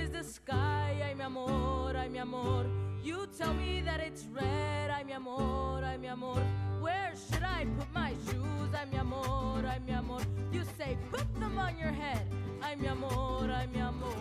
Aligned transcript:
Is 0.00 0.10
the 0.10 0.24
sky? 0.24 1.14
Amor, 1.20 1.94
amor. 1.94 2.66
You 3.02 3.26
tell 3.36 3.52
me 3.52 3.82
that 3.82 4.00
it's 4.00 4.24
red. 4.32 4.90
Amor, 5.12 5.82
amor. 5.84 6.42
Where 6.80 7.12
should 7.14 7.42
I 7.42 7.66
put 7.78 7.92
my 7.92 8.14
shoes? 8.26 8.72
Amor, 8.98 9.62
amor. 9.88 10.20
You 10.52 10.64
say 10.78 10.96
put 11.10 11.26
them 11.38 11.58
on 11.58 11.76
your 11.78 11.92
head. 11.92 12.26
Amor, 12.62 13.50
amor. 13.76 14.14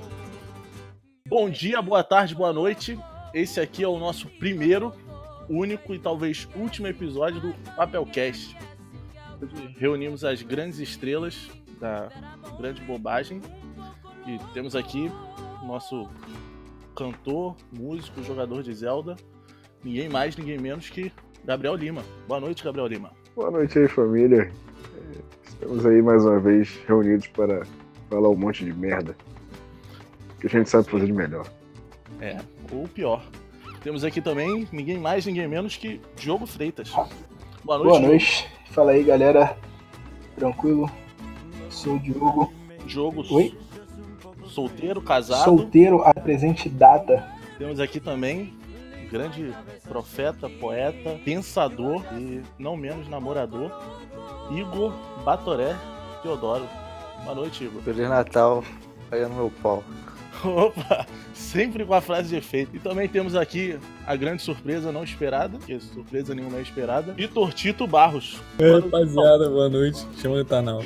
Bom 1.25 1.49
dia, 1.49 1.81
boa 1.81 2.03
tarde, 2.03 2.35
boa 2.35 2.51
noite. 2.51 2.99
Esse 3.33 3.61
aqui 3.61 3.83
é 3.83 3.87
o 3.87 3.99
nosso 3.99 4.27
primeiro, 4.27 4.93
único 5.49 5.93
e 5.93 5.99
talvez 5.99 6.47
último 6.55 6.87
episódio 6.87 7.41
do 7.41 7.53
Papelcast. 7.75 8.55
Reunimos 9.77 10.23
as 10.23 10.41
grandes 10.41 10.79
estrelas 10.79 11.49
da 11.79 12.09
grande 12.57 12.81
bobagem. 12.81 13.41
E 14.27 14.37
temos 14.53 14.75
aqui 14.75 15.11
nosso 15.65 16.07
cantor, 16.95 17.55
músico, 17.71 18.21
jogador 18.23 18.61
de 18.61 18.73
Zelda, 18.73 19.15
ninguém 19.83 20.09
mais, 20.09 20.35
ninguém 20.35 20.59
menos 20.59 20.89
que 20.89 21.11
Gabriel 21.43 21.75
Lima. 21.75 22.03
Boa 22.27 22.39
noite, 22.39 22.63
Gabriel 22.63 22.87
Lima. 22.87 23.11
Boa 23.35 23.49
noite 23.49 23.79
aí, 23.79 23.87
família. 23.87 24.51
Estamos 25.45 25.85
aí 25.85 26.01
mais 26.01 26.23
uma 26.25 26.39
vez 26.39 26.77
reunidos 26.87 27.27
para 27.27 27.65
falar 28.09 28.29
um 28.29 28.35
monte 28.35 28.65
de 28.65 28.73
merda. 28.73 29.15
Que 30.39 30.47
a 30.47 30.49
gente 30.49 30.69
sabe 30.69 30.89
fazer 30.89 31.05
de 31.05 31.13
melhor. 31.13 31.49
É, 32.21 32.37
ou 32.71 32.87
pior. 32.87 33.23
Temos 33.81 34.03
aqui 34.03 34.21
também 34.21 34.67
ninguém 34.71 34.97
mais, 34.97 35.25
ninguém 35.25 35.47
menos 35.47 35.77
que 35.77 36.01
Diogo 36.15 36.45
Freitas. 36.45 36.89
Boa 36.89 37.07
noite. 37.07 37.65
Boa 37.65 37.77
Diogo. 37.99 38.07
noite. 38.07 38.47
Fala 38.71 38.91
aí, 38.91 39.03
galera. 39.03 39.57
Tranquilo? 40.35 40.91
Sou 41.69 41.95
o 41.95 41.99
Diogo. 41.99 42.53
Diogo, 42.85 43.23
Oi? 43.33 43.57
solteiro, 44.45 45.01
casado. 45.01 45.43
Solteiro 45.43 46.01
a 46.03 46.13
presente 46.13 46.67
data. 46.67 47.25
Temos 47.57 47.79
aqui 47.79 47.99
também 47.99 48.53
um 49.03 49.07
grande 49.09 49.53
profeta, 49.87 50.49
poeta, 50.49 51.19
pensador 51.23 52.03
e 52.17 52.41
não 52.57 52.75
menos 52.75 53.07
namorador, 53.07 53.71
Igor 54.51 54.91
Batoré 55.23 55.75
Teodoro. 56.21 56.67
Boa 57.23 57.35
noite, 57.35 57.63
Igor. 57.63 57.81
Feliz 57.81 58.09
Natal, 58.09 58.63
aí 59.11 59.21
no 59.23 59.35
meu 59.35 59.51
pau. 59.61 59.83
Opa, 60.43 61.05
sempre 61.33 61.85
com 61.85 61.93
a 61.93 62.01
frase 62.01 62.29
de 62.29 62.37
efeito. 62.37 62.75
E 62.75 62.79
também 62.79 63.07
temos 63.07 63.35
aqui 63.35 63.77
a 64.05 64.15
grande 64.15 64.41
surpresa 64.41 64.91
não 64.91 65.03
esperada, 65.03 65.57
que 65.59 65.79
surpresa 65.79 66.33
nenhuma 66.33 66.57
é 66.57 66.61
esperada, 66.61 67.13
Vitor 67.13 67.53
Tito 67.53 67.85
Barros. 67.85 68.39
Noite, 68.57 68.85
rapaziada, 68.85 69.49
boa 69.49 69.69
noite. 69.69 70.05
Chama 70.17 70.35
o 70.35 70.45
Tanal. 70.45 70.81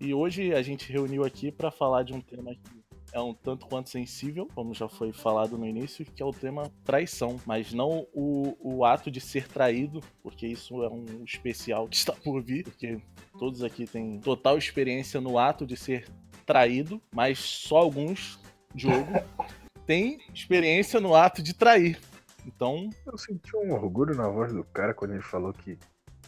E 0.00 0.14
hoje 0.14 0.54
a 0.54 0.62
gente 0.62 0.90
reuniu 0.90 1.24
aqui 1.24 1.50
para 1.50 1.70
falar 1.70 2.02
de 2.02 2.14
um 2.14 2.20
tema 2.20 2.54
que 2.54 2.77
é 3.12 3.20
um 3.20 3.32
tanto 3.34 3.66
quanto 3.66 3.90
sensível, 3.90 4.48
como 4.54 4.74
já 4.74 4.88
foi 4.88 5.12
falado 5.12 5.56
no 5.56 5.66
início, 5.66 6.04
que 6.04 6.22
é 6.22 6.26
o 6.26 6.32
tema 6.32 6.70
traição. 6.84 7.40
Mas 7.46 7.72
não 7.72 8.06
o, 8.12 8.56
o 8.60 8.84
ato 8.84 9.10
de 9.10 9.20
ser 9.20 9.48
traído, 9.48 10.00
porque 10.22 10.46
isso 10.46 10.82
é 10.82 10.88
um 10.88 11.24
especial 11.24 11.88
que 11.88 11.96
está 11.96 12.12
por 12.12 12.42
vir, 12.42 12.64
porque 12.64 13.00
todos 13.38 13.62
aqui 13.62 13.86
têm 13.86 14.20
total 14.20 14.58
experiência 14.58 15.20
no 15.20 15.38
ato 15.38 15.66
de 15.66 15.76
ser 15.76 16.08
traído, 16.44 17.00
mas 17.14 17.38
só 17.38 17.78
alguns, 17.78 18.38
Diogo, 18.74 19.12
têm 19.86 20.18
experiência 20.32 21.00
no 21.00 21.14
ato 21.14 21.42
de 21.42 21.54
trair. 21.54 21.98
Então, 22.46 22.88
Eu 23.06 23.18
senti 23.18 23.54
um 23.56 23.72
orgulho 23.72 24.14
na 24.14 24.28
voz 24.28 24.52
do 24.52 24.64
cara 24.64 24.94
quando 24.94 25.12
ele 25.12 25.22
falou 25.22 25.52
que 25.52 25.78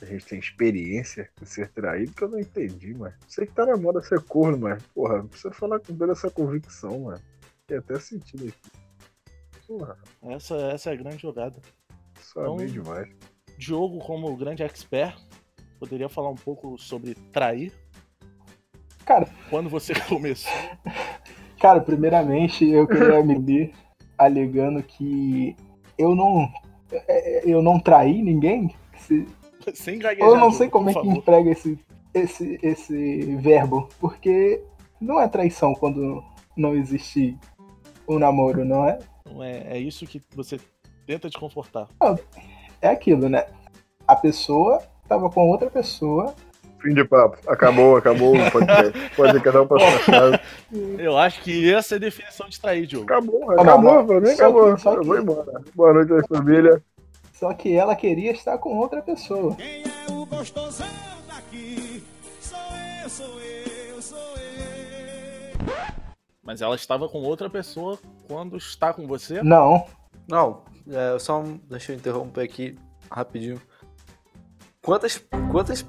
a 0.02 0.06
gente 0.06 0.24
tem 0.26 0.38
experiência 0.38 1.28
em 1.40 1.44
ser 1.44 1.68
traído, 1.70 2.12
que 2.12 2.22
eu 2.22 2.28
não 2.28 2.38
entendi, 2.38 2.94
mano. 2.94 3.14
Sei 3.28 3.46
que 3.46 3.52
tá 3.52 3.66
na 3.66 3.76
moda 3.76 4.00
ser 4.02 4.20
corno, 4.22 4.58
mas, 4.58 4.82
porra, 4.94 5.18
não 5.18 5.28
precisa 5.28 5.52
falar 5.52 5.78
com 5.80 5.94
toda 5.96 6.12
essa 6.12 6.30
convicção, 6.30 7.00
mano. 7.00 7.20
Tem 7.66 7.78
até 7.78 7.98
sentido 8.00 8.48
aqui. 8.48 8.70
Porra, 9.66 9.96
essa, 10.22 10.56
essa 10.72 10.90
é 10.90 10.92
a 10.92 10.96
grande 10.96 11.18
jogada. 11.22 11.60
só 12.20 12.40
Então- 12.42 12.54
amei 12.54 12.66
demais. 12.66 13.08
Diogo, 13.58 13.98
como 13.98 14.34
grande 14.36 14.62
expert, 14.62 15.16
poderia 15.78 16.08
falar 16.08 16.30
um 16.30 16.34
pouco 16.36 16.78
sobre 16.78 17.14
trair? 17.32 17.72
Cara. 19.04 19.28
Quando 19.50 19.68
você 19.68 19.92
começou? 20.08 20.50
Cara, 21.60 21.80
primeiramente 21.80 22.66
eu 22.68 22.86
queria 22.86 23.22
me 23.22 23.38
dir 23.38 23.72
alegando 24.16 24.82
que 24.82 25.54
eu 25.98 26.14
não. 26.14 26.48
é, 26.90 27.42
Eu 27.50 27.60
não 27.62 27.78
traí 27.78 28.22
ninguém. 28.22 28.74
Se- 29.64 29.74
Sem 29.76 29.98
gaguejar. 29.98 30.28
Eu 30.28 30.36
não 30.36 30.50
sei 30.50 30.68
como 30.68 30.90
é 30.90 30.94
que 30.94 31.08
emprega 31.08 31.50
esse, 31.50 31.78
esse, 32.14 32.58
esse 32.62 33.36
verbo. 33.36 33.88
Porque 34.00 34.62
não 35.00 35.20
é 35.20 35.28
traição 35.28 35.74
quando 35.74 36.22
não 36.56 36.74
existe 36.74 37.36
um 38.08 38.18
namoro, 38.18 38.64
não 38.64 38.86
é? 38.88 38.98
Não 39.30 39.42
É, 39.42 39.76
é 39.76 39.78
isso 39.78 40.06
que 40.06 40.20
você 40.34 40.58
tenta 41.06 41.28
te 41.30 41.38
confortar. 41.38 41.88
É 42.82 42.88
aquilo, 42.88 43.28
né? 43.28 43.46
A 44.06 44.16
pessoa 44.16 44.82
tava 45.08 45.30
com 45.30 45.48
outra 45.48 45.70
pessoa. 45.70 46.34
Fim 46.80 46.94
de 46.94 47.04
papo. 47.04 47.36
Acabou, 47.46 47.96
acabou. 47.96 48.32
Pode, 48.50 48.66
pode 49.14 49.40
cada 49.42 49.62
um 49.62 49.66
pra 49.66 49.78
sua 49.78 49.98
casa. 50.06 50.40
Eu 50.98 51.18
acho 51.18 51.42
que 51.42 51.72
essa 51.72 51.94
é 51.94 51.96
a 51.96 52.00
definição 52.00 52.48
de 52.48 52.58
trair, 52.58 52.86
Diogo. 52.86 53.04
Acabou, 53.04 53.40
não, 53.40 53.50
acabou, 53.50 53.94
não. 53.96 54.06
pra 54.06 54.20
mim 54.20 54.26
Só 54.28 54.32
acabou. 54.44 54.74
que- 54.74 54.80
só 54.80 54.94
Eu 54.94 55.04
vou 55.04 55.18
embora. 55.18 55.60
Boa 55.74 55.92
noite 55.92 56.12
aí, 56.14 56.22
família. 56.26 56.82
Só 57.40 57.54
que 57.54 57.72
ela 57.74 57.96
queria 57.96 58.32
estar 58.32 58.58
com 58.58 58.76
outra 58.76 59.00
pessoa. 59.00 59.56
Quem 59.56 59.82
é 59.82 60.12
o 60.12 60.26
gostosão 60.26 60.86
daqui? 61.26 62.04
Sou 62.38 62.58
eu, 63.02 63.08
sou 63.08 63.40
eu, 63.40 64.02
sou 64.02 64.18
eu. 64.36 65.56
Mas 66.42 66.60
ela 66.60 66.74
estava 66.74 67.08
com 67.08 67.22
outra 67.22 67.48
pessoa 67.48 67.98
quando 68.28 68.58
está 68.58 68.92
com 68.92 69.06
você. 69.06 69.42
Não, 69.42 69.86
Não, 70.28 70.64
é, 70.86 71.18
só 71.18 71.40
um- 71.40 71.58
deixa 71.66 71.92
eu 71.92 71.96
interromper 71.96 72.42
aqui 72.42 72.76
rapidinho. 73.10 73.58
Quantas, 74.82 75.24
quantas, 75.50 75.86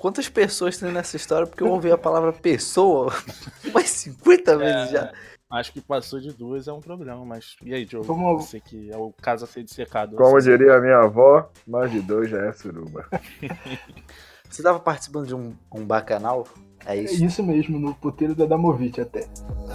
quantas 0.00 0.28
pessoas 0.28 0.76
tem 0.78 0.90
nessa 0.90 1.16
história? 1.16 1.46
Porque 1.46 1.62
eu 1.62 1.70
ouvi 1.70 1.92
a 1.92 1.96
palavra 1.98 2.32
pessoa 2.32 3.12
umas 3.64 3.88
50 3.88 4.58
vezes 4.58 4.90
já. 4.90 5.12
Acho 5.48 5.72
que 5.72 5.80
passou 5.80 6.18
de 6.20 6.32
duas 6.32 6.66
é 6.66 6.72
um 6.72 6.80
problema, 6.80 7.24
mas. 7.24 7.56
E 7.62 7.72
aí, 7.72 7.84
Diogo? 7.84 8.04
Vamos- 8.06 8.44
Você 8.46 8.58
que 8.60 8.90
é 8.90 8.96
o 8.96 9.12
caso 9.12 9.44
a 9.44 9.48
ser 9.48 9.62
dissecado. 9.62 10.16
Como 10.16 10.30
Você- 10.32 10.50
diria 10.56 10.74
a 10.74 10.80
minha 10.80 10.98
avó, 10.98 11.48
mais 11.66 11.90
de 11.92 12.00
dois 12.00 12.28
já 12.28 12.38
é 12.46 12.52
suruba. 12.52 13.08
Você 14.50 14.62
tava 14.62 14.78
participando 14.80 15.26
de 15.26 15.34
um, 15.34 15.54
um 15.72 15.84
bacanal? 15.84 16.46
É 16.84 16.96
é 16.96 17.02
isso? 17.02 17.24
isso 17.24 17.42
mesmo, 17.42 17.78
no 17.78 17.94
puteiro 17.94 18.34
da 18.34 18.46
Damovic 18.46 19.00
até. 19.00 19.28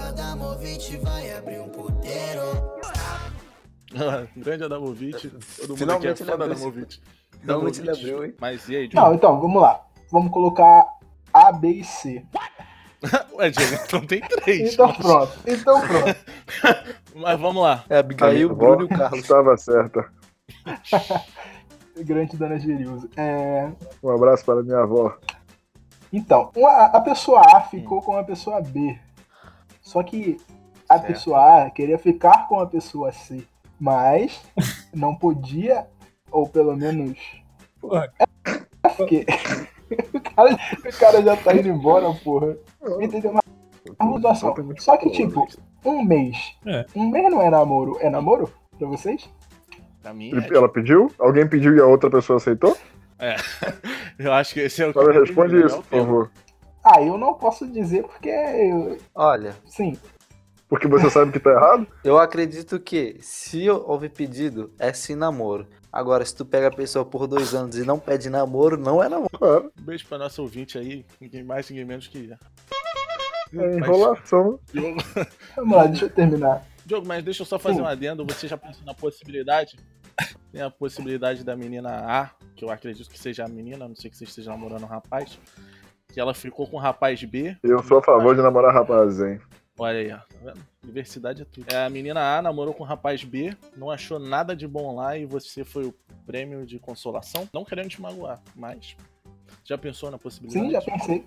Adamovich 0.07 0.97
vai 0.97 1.33
abrir 1.33 1.59
um 1.59 1.69
puteiro. 1.69 2.41
Grande 4.37 4.63
Adamovic. 4.63 5.29
Todo 5.29 5.69
mundo 5.69 5.77
Finalmente 5.77 6.23
aqui 6.23 6.23
é 6.23 6.25
fã 6.25 6.37
da 6.37 6.45
Adamovic. 6.45 7.01
Finalmente 7.41 7.79
ele 7.81 7.89
Adamovic. 7.89 8.11
abriu, 8.13 8.25
hein? 8.25 8.35
Mas 8.39 8.69
e 8.69 8.75
aí, 8.75 8.83
Não, 8.93 9.03
Diogo? 9.03 9.15
então, 9.15 9.41
vamos 9.41 9.61
lá. 9.61 9.85
Vamos 10.09 10.31
colocar 10.31 10.85
A, 11.33 11.51
B 11.51 11.67
e 11.69 11.83
C. 11.83 12.25
Ué, 13.33 13.51
então 13.85 14.05
tem 14.05 14.21
três. 14.21 14.73
Então 14.73 14.87
mas- 14.87 14.97
pronto. 14.97 15.33
Então 15.47 15.81
pronto. 15.81 16.15
Mas 17.13 17.39
vamos 17.39 17.61
lá. 17.61 17.83
É 17.89 17.97
Abigail, 17.97 18.49
o 18.51 18.55
Bruno 18.55 18.83
e 18.83 18.85
o 18.85 18.87
Carlos. 18.89 19.19
Estava 19.19 19.57
certa. 19.57 20.09
Grande 21.97 22.37
Dona 22.37 22.57
Gerilza. 22.57 23.09
É, 23.17 23.69
Um 24.01 24.09
abraço 24.09 24.45
para 24.45 24.63
minha 24.63 24.79
avó. 24.79 25.17
Então, 26.11 26.51
uma- 26.55 26.85
a 26.85 27.01
pessoa 27.01 27.41
A 27.55 27.61
ficou 27.61 28.01
com 28.01 28.15
a 28.15 28.23
pessoa 28.23 28.61
B. 28.61 28.97
Só 29.81 30.01
que 30.03 30.37
a 30.87 30.95
Certo. 30.97 31.07
pessoa 31.07 31.63
A 31.65 31.69
queria 31.69 31.97
ficar 31.97 32.47
com 32.47 32.59
a 32.59 32.65
pessoa 32.67 33.11
C. 33.11 33.43
Mas 33.79 34.41
não 34.93 35.13
podia, 35.15 35.87
ou 36.31 36.47
pelo 36.47 36.75
menos. 36.77 37.17
Porra. 37.79 38.11
É 38.83 38.89
porque. 38.89 39.25
O, 40.43 40.57
cara, 40.57 40.89
o 40.89 40.99
cara 40.99 41.21
já 41.23 41.37
tá 41.37 41.53
indo 41.55 41.69
embora, 41.69 42.11
porra. 42.23 42.57
Entendeu? 42.99 43.33
Mas 43.33 43.43
a 43.99 44.15
situação. 44.15 44.55
Só 44.79 44.97
que, 44.97 45.09
tipo, 45.11 45.47
um 45.85 46.03
mês. 46.03 46.37
É. 46.65 46.85
Um 46.95 47.09
mês 47.09 47.29
não 47.31 47.41
é 47.41 47.49
namoro. 47.49 47.97
É 47.99 48.09
namoro? 48.09 48.51
Pra 48.77 48.87
vocês? 48.87 49.29
Pra 50.01 50.13
mim, 50.13 50.29
Ele- 50.31 50.47
é, 50.53 50.57
Ela 50.57 50.67
pediu? 50.69 51.11
Alguém 51.19 51.47
pediu 51.47 51.75
e 51.75 51.79
a 51.79 51.85
outra 51.85 52.09
pessoa 52.09 52.37
aceitou? 52.37 52.75
eu 54.17 54.33
acho 54.33 54.53
que 54.53 54.61
esse 54.61 54.81
é 54.81 54.87
o 54.87 54.93
que 54.93 54.99
responde 55.11 55.63
isso, 55.63 55.81
por 55.83 55.99
favor. 55.99 56.31
Ah, 56.83 57.01
eu 57.01 57.17
não 57.17 57.35
posso 57.35 57.67
dizer 57.67 58.03
porque. 58.03 58.29
eu- 58.29 58.97
Olha, 59.13 59.53
Sim. 59.65 59.97
Porque 60.67 60.87
você 60.87 61.09
sabe 61.09 61.33
que 61.33 61.39
tá 61.39 61.49
errado? 61.51 61.85
Eu 62.01 62.17
acredito 62.17 62.79
que 62.79 63.17
se 63.19 63.69
houve 63.69 64.07
pedido, 64.07 64.71
é 64.79 64.93
sim 64.93 65.15
namoro. 65.15 65.67
Agora, 65.91 66.23
se 66.23 66.33
tu 66.33 66.45
pega 66.45 66.67
a 66.67 66.71
pessoa 66.71 67.03
por 67.03 67.27
dois 67.27 67.53
anos 67.53 67.75
e 67.77 67.83
não 67.83 67.99
pede 67.99 68.29
namoro, 68.29 68.77
não 68.77 69.03
é 69.03 69.09
namoro. 69.09 69.71
Um 69.77 69.83
beijo 69.83 70.07
pra 70.07 70.17
nosso 70.17 70.41
ouvinte 70.41 70.77
aí, 70.77 71.05
ninguém 71.19 71.43
mais, 71.43 71.69
ninguém 71.69 71.83
menos 71.83 72.07
que. 72.07 72.31
É 73.53 73.75
enrolação. 73.75 74.57
Diogo, 74.71 75.01
Vamos 75.57 75.77
lá, 75.77 75.85
deixa 75.87 76.05
eu 76.05 76.09
terminar. 76.09 76.65
Diogo, 76.85 77.05
mas 77.05 77.23
deixa 77.23 77.41
eu 77.41 77.45
só 77.45 77.59
fazer 77.59 77.81
um 77.81 77.85
adendo. 77.85 78.25
Você 78.25 78.47
já 78.47 78.57
pensou 78.57 78.85
na 78.85 78.93
possibilidade? 78.93 79.77
Tem 80.53 80.61
a 80.61 80.71
possibilidade 80.71 81.43
da 81.43 81.55
menina 81.55 81.89
A, 81.89 82.29
que 82.55 82.63
eu 82.63 82.69
acredito 82.69 83.09
que 83.09 83.19
seja 83.19 83.43
a 83.43 83.49
menina, 83.49 83.85
a 83.85 83.87
não 83.89 83.95
sei 83.95 84.09
que 84.09 84.17
você 84.17 84.23
esteja 84.23 84.51
namorando 84.51 84.83
um 84.83 84.87
rapaz, 84.87 85.37
que 86.07 86.19
ela 86.19 86.33
ficou 86.33 86.67
com 86.67 86.77
o 86.77 86.79
rapaz 86.79 87.21
B. 87.23 87.57
Eu 87.63 87.83
sou 87.83 87.97
a 87.97 88.03
favor 88.03 88.33
de 88.33 88.41
namorar 88.41 88.73
rapaz, 88.73 89.19
hein? 89.19 89.41
Olha 89.77 89.99
aí, 89.99 90.11
ó. 90.11 90.17
Tá 90.17 90.25
vendo? 90.43 90.70
Diversidade 90.91 91.43
é 91.43 91.45
tudo. 91.45 91.67
É, 91.71 91.85
a 91.85 91.89
menina 91.89 92.37
A 92.37 92.41
namorou 92.41 92.73
com 92.73 92.83
o 92.83 92.85
rapaz 92.85 93.23
B, 93.23 93.55
não 93.77 93.91
achou 93.91 94.17
nada 94.17 94.55
de 94.55 94.67
bom 94.67 94.95
lá 94.95 95.15
e 95.15 95.25
você 95.25 95.63
foi 95.63 95.85
o 95.85 95.93
prêmio 96.25 96.65
de 96.65 96.79
consolação. 96.79 97.47
Não 97.53 97.63
querendo 97.63 97.89
te 97.89 98.01
magoar, 98.01 98.41
mas. 98.55 98.95
Já 99.63 99.77
pensou 99.77 100.09
na 100.09 100.17
possibilidade? 100.17 100.65
Sim, 100.65 100.71
já 100.71 100.81
pensei. 100.81 101.25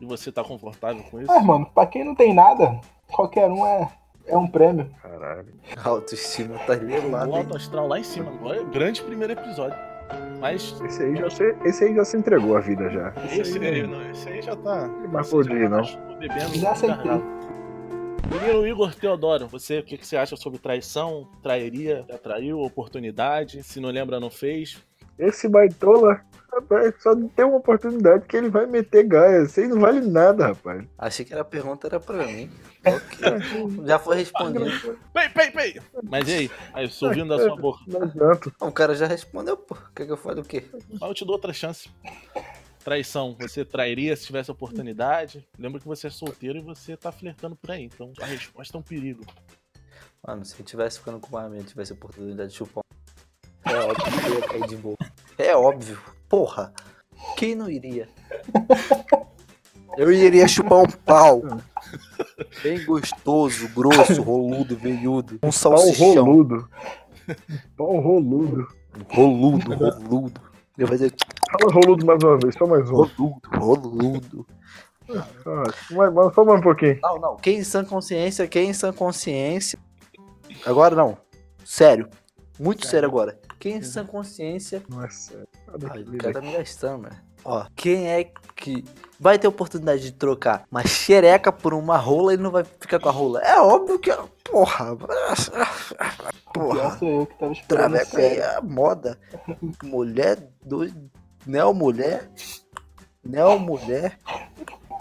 E 0.00 0.06
você 0.06 0.30
tá 0.30 0.44
confortável 0.44 1.02
com 1.10 1.20
isso? 1.20 1.32
Ah, 1.32 1.40
mano, 1.42 1.66
pra 1.66 1.84
quem 1.86 2.04
não 2.04 2.14
tem 2.14 2.32
nada, 2.32 2.80
qualquer 3.08 3.50
um 3.50 3.66
é, 3.66 3.90
é 4.26 4.36
um 4.36 4.46
prêmio. 4.46 4.88
Caralho. 5.02 5.52
A 5.84 5.88
autoestima 5.88 6.56
tá 6.60 6.74
O 6.74 6.76
elevada. 6.76 7.28
hein? 7.28 7.36
alto 7.38 7.56
astral 7.56 7.88
lá 7.88 7.98
em 7.98 8.04
cima. 8.04 8.32
Olha, 8.40 8.62
grande 8.64 9.02
primeiro 9.02 9.32
episódio. 9.32 9.76
Mas 10.38 10.80
Esse 10.84 11.02
aí, 11.02 11.16
já 11.16 11.28
se, 11.28 11.56
esse 11.64 11.84
aí 11.84 11.94
já 11.96 12.04
se 12.04 12.16
entregou 12.16 12.56
a 12.56 12.60
vida 12.60 12.88
já. 12.88 13.12
esse 13.32 13.58
aí, 13.58 13.66
aí, 13.66 13.86
não, 13.86 14.10
esse 14.10 14.28
aí 14.28 14.40
já 14.40 14.54
tá. 14.54 14.86
Mas 15.10 15.32
esse 15.32 15.48
tá 15.48 15.68
não. 15.68 16.16
Bebendo 16.18 16.54
Já 16.54 16.70
aceitei. 16.70 17.10
Menino 18.30 18.66
Igor 18.66 18.94
Teodoro, 18.94 19.46
você, 19.46 19.78
o 19.78 19.82
que, 19.82 19.96
que 19.96 20.06
você 20.06 20.16
acha 20.16 20.36
sobre 20.36 20.58
traição? 20.58 21.28
Trairia? 21.42 22.04
Já 22.08 22.18
traiu? 22.18 22.60
Oportunidade? 22.60 23.62
Se 23.62 23.80
não 23.80 23.90
lembra, 23.90 24.18
não 24.18 24.30
fez? 24.30 24.78
Esse 25.18 25.48
baitola, 25.48 26.20
rapaz, 26.52 26.94
só 27.02 27.14
tem 27.14 27.44
uma 27.44 27.56
oportunidade 27.56 28.26
que 28.26 28.36
ele 28.36 28.50
vai 28.50 28.66
meter 28.66 29.04
gaia. 29.04 29.44
Isso 29.44 29.60
aí 29.60 29.68
não 29.68 29.80
vale 29.80 30.00
nada, 30.00 30.48
rapaz. 30.48 30.84
Achei 30.98 31.24
que 31.24 31.32
era 31.32 31.42
a 31.42 31.44
pergunta 31.44 31.86
era 31.86 31.98
pra 31.98 32.26
mim. 32.26 32.50
Ok. 32.84 33.86
Já 33.86 33.98
foi 33.98 34.16
respondido. 34.16 34.98
Pei, 35.12 35.28
pei, 35.30 35.50
pei! 35.50 35.80
Mas 36.02 36.28
e 36.28 36.32
aí? 36.32 36.50
Aí, 36.74 36.90
ouvindo 37.02 37.36
da 37.36 37.42
sua 37.42 37.56
boca. 37.56 37.80
Não 37.86 38.02
adianta. 38.02 38.52
O 38.60 38.72
cara 38.72 38.94
já 38.94 39.06
respondeu, 39.06 39.56
pô. 39.56 39.76
Quer 39.94 40.06
que 40.06 40.12
eu 40.12 40.16
fale 40.16 40.40
o 40.40 40.44
quê? 40.44 40.64
Mas 40.90 41.02
eu 41.02 41.14
te 41.14 41.24
dou 41.24 41.34
outra 41.34 41.52
chance. 41.52 41.88
Traição, 42.86 43.34
você 43.36 43.64
trairia 43.64 44.14
se 44.14 44.26
tivesse 44.26 44.48
oportunidade? 44.48 45.44
Lembra 45.58 45.80
que 45.80 45.88
você 45.88 46.06
é 46.06 46.10
solteiro 46.10 46.58
e 46.58 46.62
você 46.62 46.96
tá 46.96 47.10
flertando 47.10 47.56
por 47.56 47.72
aí, 47.72 47.82
então 47.82 48.12
a 48.20 48.24
resposta 48.24 48.76
é 48.76 48.78
um 48.78 48.82
perigo. 48.82 49.24
Mano, 50.24 50.44
se 50.44 50.54
eu 50.56 50.64
tivesse 50.64 51.00
ficando 51.00 51.18
com 51.18 51.36
uma 51.36 51.48
mina, 51.48 51.64
tivesse 51.64 51.90
a 51.90 51.96
oportunidade 51.96 52.52
de 52.52 52.56
chupar 52.58 52.84
um... 52.84 53.70
É 53.72 53.76
óbvio 53.76 54.04
que 54.04 54.28
eu 54.28 54.34
ia 54.34 54.48
cair 54.48 54.66
de 54.68 54.76
boa. 54.76 54.96
É 55.36 55.56
óbvio. 55.56 56.00
Porra. 56.28 56.72
Quem 57.36 57.56
não 57.56 57.68
iria? 57.68 58.08
Eu 59.98 60.12
iria 60.12 60.46
chupar 60.46 60.78
um 60.78 60.86
pau. 60.86 61.42
Bem 62.62 62.84
gostoso, 62.84 63.68
grosso, 63.70 64.22
roludo, 64.22 64.76
veiudo. 64.76 65.34
Um 65.34 65.38
Pau 65.38 65.50
salsichão. 65.50 66.24
roludo. 66.24 66.70
Pau 67.76 67.98
roludo. 67.98 68.68
Roludo, 69.08 69.74
roludo. 69.74 70.40
Eu 70.78 70.86
vou 70.86 70.96
dizer 70.96 71.12
Fala 71.50 71.72
roludo 71.72 72.04
mais 72.04 72.22
uma 72.22 72.38
vez, 72.38 72.54
só 72.54 72.66
mais 72.66 72.90
um. 72.90 72.94
roludo, 72.94 73.40
roludo. 73.56 74.46
Ah, 75.08 75.26
mais, 75.92 76.12
mais, 76.12 76.34
só 76.34 76.44
mais 76.44 76.58
um 76.58 76.62
pouquinho. 76.62 76.98
Não, 77.02 77.18
não. 77.18 77.36
Quem 77.36 77.58
em 77.58 77.64
sã 77.64 77.84
consciência, 77.84 78.48
quem 78.48 78.70
em 78.70 78.72
sã 78.72 78.92
consciência. 78.92 79.78
Agora 80.64 80.96
não. 80.96 81.16
Sério. 81.64 82.08
Muito 82.58 82.86
sério 82.86 83.08
agora. 83.08 83.38
Quem 83.60 83.76
em 83.76 83.82
sã 83.82 84.04
consciência. 84.04 84.82
Não 84.88 85.04
é 85.04 85.10
sério. 85.10 85.46
Ai, 85.90 86.02
o 86.02 86.18
cara 86.18 86.32
tá 86.34 86.40
me 86.40 86.52
gastando, 86.52 87.02
velho. 87.04 87.26
Ó, 87.44 87.64
quem 87.76 88.08
é 88.08 88.24
que 88.56 88.84
vai 89.20 89.38
ter 89.38 89.46
oportunidade 89.46 90.02
de 90.02 90.12
trocar 90.12 90.64
uma 90.68 90.84
xereca 90.84 91.52
por 91.52 91.72
uma 91.74 91.96
rola 91.96 92.34
e 92.34 92.36
não 92.36 92.50
vai 92.50 92.64
ficar 92.64 92.98
com 92.98 93.08
a 93.08 93.12
rola? 93.12 93.40
É 93.40 93.60
óbvio 93.60 94.00
que. 94.00 94.10
Porra. 94.42 94.96
Pior 94.96 95.06
Porra. 96.52 96.98
sou 96.98 97.08
eu 97.08 97.26
que 97.26 97.38
tava 97.38 97.52
esperando 97.52 97.92
Traveco 97.92 98.18
é 98.18 98.56
a 98.56 98.60
moda. 98.60 99.18
Mulher 99.84 100.48
do. 100.64 100.86
Neo 101.46 101.72
mulher. 101.72 102.28
Neo 103.24 103.58
mulher. 103.58 104.18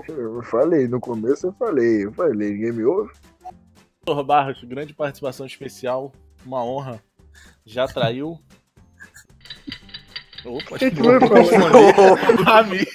Eu 0.07 0.43
falei, 0.43 0.87
no 0.87 0.99
começo 0.99 1.47
eu 1.47 1.53
falei, 1.53 2.05
eu 2.05 2.13
falei, 2.13 2.51
ninguém 2.51 2.71
me 2.71 2.83
ouve? 2.83 3.11
Vitor 3.99 4.23
Barros, 4.23 4.63
grande 4.63 4.93
participação 4.93 5.45
especial, 5.47 6.13
uma 6.45 6.63
honra. 6.63 7.01
Já 7.65 7.87
traiu? 7.87 8.39
Opa, 10.45 10.77
que 10.77 10.91
que 10.91 11.01
vai 11.01 11.19
falar? 11.19 11.39
Amigo, 12.59 12.85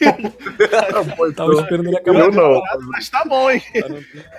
Tá 0.71 1.03
bom. 1.03 1.33
Tava 1.33 1.53
esperando 1.55 1.89
ele 1.89 1.97
acabar. 1.97 2.21
Eu 2.21 2.31
não, 2.31 2.63
mas 2.87 3.11
tá 3.11 3.25
bom, 3.25 3.51
hein? 3.51 3.61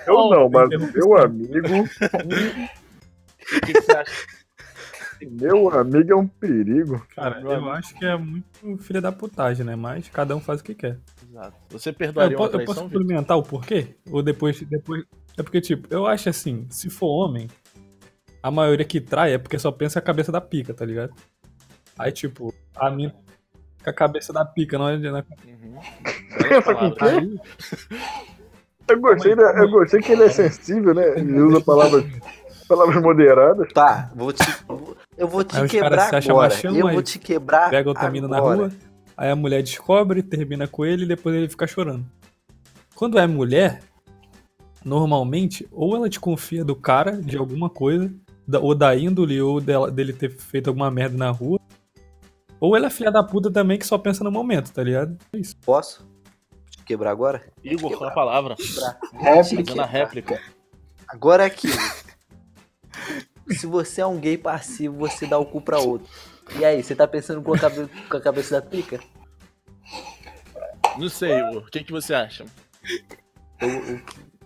eu 0.06 0.30
não, 0.30 0.48
mas 0.48 0.70
meu 0.70 1.18
amigo, 1.18 1.68
O 3.52 3.60
que, 3.66 3.72
que 3.74 3.82
você 3.82 3.92
acha? 3.92 4.12
Meu 5.30 5.68
amigo 5.70 6.12
é 6.12 6.16
um 6.16 6.26
perigo. 6.26 7.04
Cara, 7.14 7.40
eu 7.40 7.70
acho 7.70 7.94
que 7.94 8.04
é 8.04 8.16
muito 8.16 8.78
filha 8.78 9.00
da 9.00 9.12
putagem, 9.12 9.64
né? 9.64 9.76
Mas 9.76 10.08
cada 10.08 10.34
um 10.36 10.40
faz 10.40 10.60
o 10.60 10.64
que 10.64 10.74
quer. 10.74 10.98
Exato. 11.28 11.56
Você 11.70 11.90
Eu, 11.90 11.94
perdoaria 11.94 12.36
po- 12.36 12.42
uma 12.42 12.46
eu 12.48 12.52
posso 12.52 12.64
traição, 12.64 12.84
complementar 12.84 13.36
o 13.38 13.42
porquê? 13.42 13.94
Ou 14.10 14.22
depois, 14.22 14.60
depois. 14.62 15.04
É 15.38 15.42
porque, 15.42 15.60
tipo, 15.60 15.86
eu 15.92 16.06
acho 16.06 16.28
assim, 16.28 16.66
se 16.70 16.90
for 16.90 17.08
homem, 17.08 17.48
a 18.42 18.50
maioria 18.50 18.84
que 18.84 19.00
trai 19.00 19.32
é 19.34 19.38
porque 19.38 19.58
só 19.58 19.70
pensa 19.72 19.98
a 19.98 20.02
cabeça 20.02 20.30
da 20.32 20.40
pica, 20.40 20.74
tá 20.74 20.84
ligado? 20.84 21.12
Aí, 21.98 22.10
tipo, 22.12 22.52
a 22.76 22.90
mina 22.90 23.14
com 23.82 23.90
a 23.90 23.92
cabeça 23.92 24.32
da 24.32 24.44
pica, 24.44 24.78
não 24.78 24.88
é? 24.88 24.96
não 24.98 25.16
é- 25.18 25.24
Uhum. 25.44 25.78
Pensa 26.40 26.74
com 26.74 26.90
quê? 26.92 27.04
Aí, 27.04 27.40
Eu 28.88 29.00
gostei, 29.00 29.34
da- 29.36 29.54
eu 29.58 29.70
gostei 29.70 30.00
que 30.00 30.12
ele 30.12 30.24
é 30.24 30.28
sensível, 30.28 30.92
né? 30.94 31.18
Ele 31.18 31.40
usa 31.40 31.60
palavras, 31.64 32.04
palavras 32.76 33.02
moderadas. 33.02 33.72
Tá, 33.72 34.10
vou 34.14 34.32
te. 34.32 34.42
Eu 35.16 35.28
vou 35.28 35.44
te 35.44 35.56
Aí 35.56 35.68
quebrar 35.68 35.90
caras 35.90 36.08
se 36.08 36.16
acham 36.16 36.36
agora. 36.36 36.54
machão, 36.54 36.76
Eu 36.76 36.88
vou 36.90 37.02
te 37.02 37.18
quebrar. 37.18 37.70
pega 37.70 37.88
outra 37.88 38.10
mina 38.10 38.26
na 38.28 38.38
rua, 38.38 38.70
aí 39.16 39.30
a 39.30 39.36
mulher 39.36 39.62
descobre, 39.62 40.22
termina 40.22 40.66
com 40.66 40.84
ele 40.84 41.04
e 41.04 41.08
depois 41.08 41.34
ele 41.34 41.48
fica 41.48 41.66
chorando. 41.66 42.04
Quando 42.94 43.18
é 43.18 43.26
mulher, 43.26 43.80
normalmente, 44.84 45.66
ou 45.70 45.94
ela 45.96 46.08
desconfia 46.08 46.64
do 46.64 46.74
cara 46.74 47.12
de 47.20 47.36
alguma 47.36 47.68
coisa, 47.70 48.12
ou 48.60 48.74
da 48.74 48.96
índole, 48.96 49.40
ou 49.40 49.60
dela- 49.60 49.90
dele 49.90 50.12
ter 50.12 50.30
feito 50.30 50.68
alguma 50.68 50.90
merda 50.90 51.16
na 51.16 51.30
rua, 51.30 51.60
ou 52.58 52.76
ela 52.76 52.86
é 52.86 52.90
filha 52.90 53.10
da 53.10 53.22
puta 53.22 53.50
também 53.50 53.78
que 53.78 53.86
só 53.86 53.98
pensa 53.98 54.22
no 54.24 54.30
momento, 54.30 54.72
tá 54.72 54.82
ligado? 54.82 55.16
É 55.32 55.38
isso. 55.38 55.56
Posso? 55.64 56.06
Te 56.70 56.82
quebrar 56.84 57.10
agora? 57.10 57.42
Igor, 57.62 57.96
com 57.98 58.04
a 58.04 58.10
palavra. 58.10 58.54
Quebrar. 58.56 58.98
Réplica. 59.12 59.84
Réplica. 59.84 60.40
Agora 61.08 61.42
é 61.44 61.46
aquilo. 61.46 61.74
Se 63.50 63.66
você 63.66 64.00
é 64.00 64.06
um 64.06 64.18
gay 64.18 64.38
passivo, 64.38 64.96
você 64.96 65.26
dá 65.26 65.38
o 65.38 65.44
cu 65.46 65.60
pra 65.60 65.78
outro. 65.78 66.08
E 66.58 66.64
aí, 66.64 66.82
você 66.82 66.94
tá 66.94 67.06
pensando 67.06 67.42
com 67.42 67.54
a, 67.54 67.58
cabe- 67.58 67.88
com 68.08 68.16
a 68.16 68.20
cabeça 68.20 68.60
da 68.60 68.66
pica? 68.66 69.00
Não 70.98 71.08
sei, 71.08 71.32
Igor. 71.38 71.62
O 71.62 71.70
que, 71.70 71.82
que 71.84 71.92
você 71.92 72.14
acha? 72.14 72.44
Eu- 73.60 73.68
eu- 73.68 74.00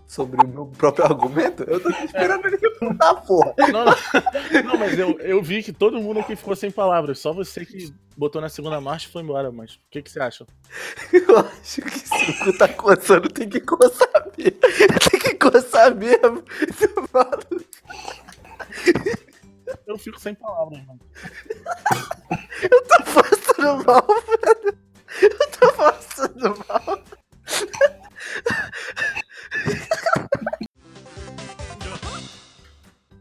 sobre 0.06 0.40
o 0.42 0.48
meu 0.48 0.66
próprio 0.66 1.04
argumento? 1.04 1.64
Eu 1.64 1.80
tô 1.80 1.90
esperando 1.90 2.46
ele 2.46 2.56
perguntar, 2.58 3.14
porra. 3.16 3.54
Não, 3.58 3.84
não. 3.84 3.94
Não, 4.64 4.78
mas 4.78 4.98
eu, 4.98 5.18
eu 5.20 5.42
vi 5.42 5.62
que 5.62 5.72
todo 5.72 6.00
mundo 6.00 6.20
aqui 6.20 6.36
ficou 6.36 6.54
sem 6.54 6.70
palavras. 6.70 7.18
Só 7.18 7.32
você 7.32 7.66
que 7.66 7.92
botou 8.16 8.40
na 8.40 8.48
segunda 8.48 8.80
marcha 8.80 9.08
e 9.08 9.12
foi 9.12 9.22
embora. 9.22 9.50
Mas 9.50 9.74
o 9.74 9.78
que, 9.90 10.00
que 10.02 10.10
você 10.10 10.20
acha? 10.20 10.46
Eu 11.12 11.38
acho 11.38 11.82
que 11.82 11.98
se 11.98 12.30
o 12.30 12.38
cu 12.44 12.56
tá 12.56 12.68
coçando, 12.68 13.28
tem 13.28 13.48
que 13.48 13.60
coçar 13.60 14.08
mesmo. 14.38 14.60
Tem 15.10 15.20
que 15.20 15.34
coçar 15.34 15.94
mesmo. 15.94 16.44
Eu 16.80 17.08
falo, 17.08 17.42
Eu 19.86 19.98
fico 19.98 20.18
sem 20.20 20.34
palavras, 20.34 20.84
mano. 20.86 21.00
Eu 22.62 22.82
tô 22.84 23.04
passando 23.04 23.84
mal, 23.84 24.06
velho. 24.06 24.78
Eu 25.22 25.50
tô 25.50 25.72
passando 25.72 26.64
mal. 26.68 27.02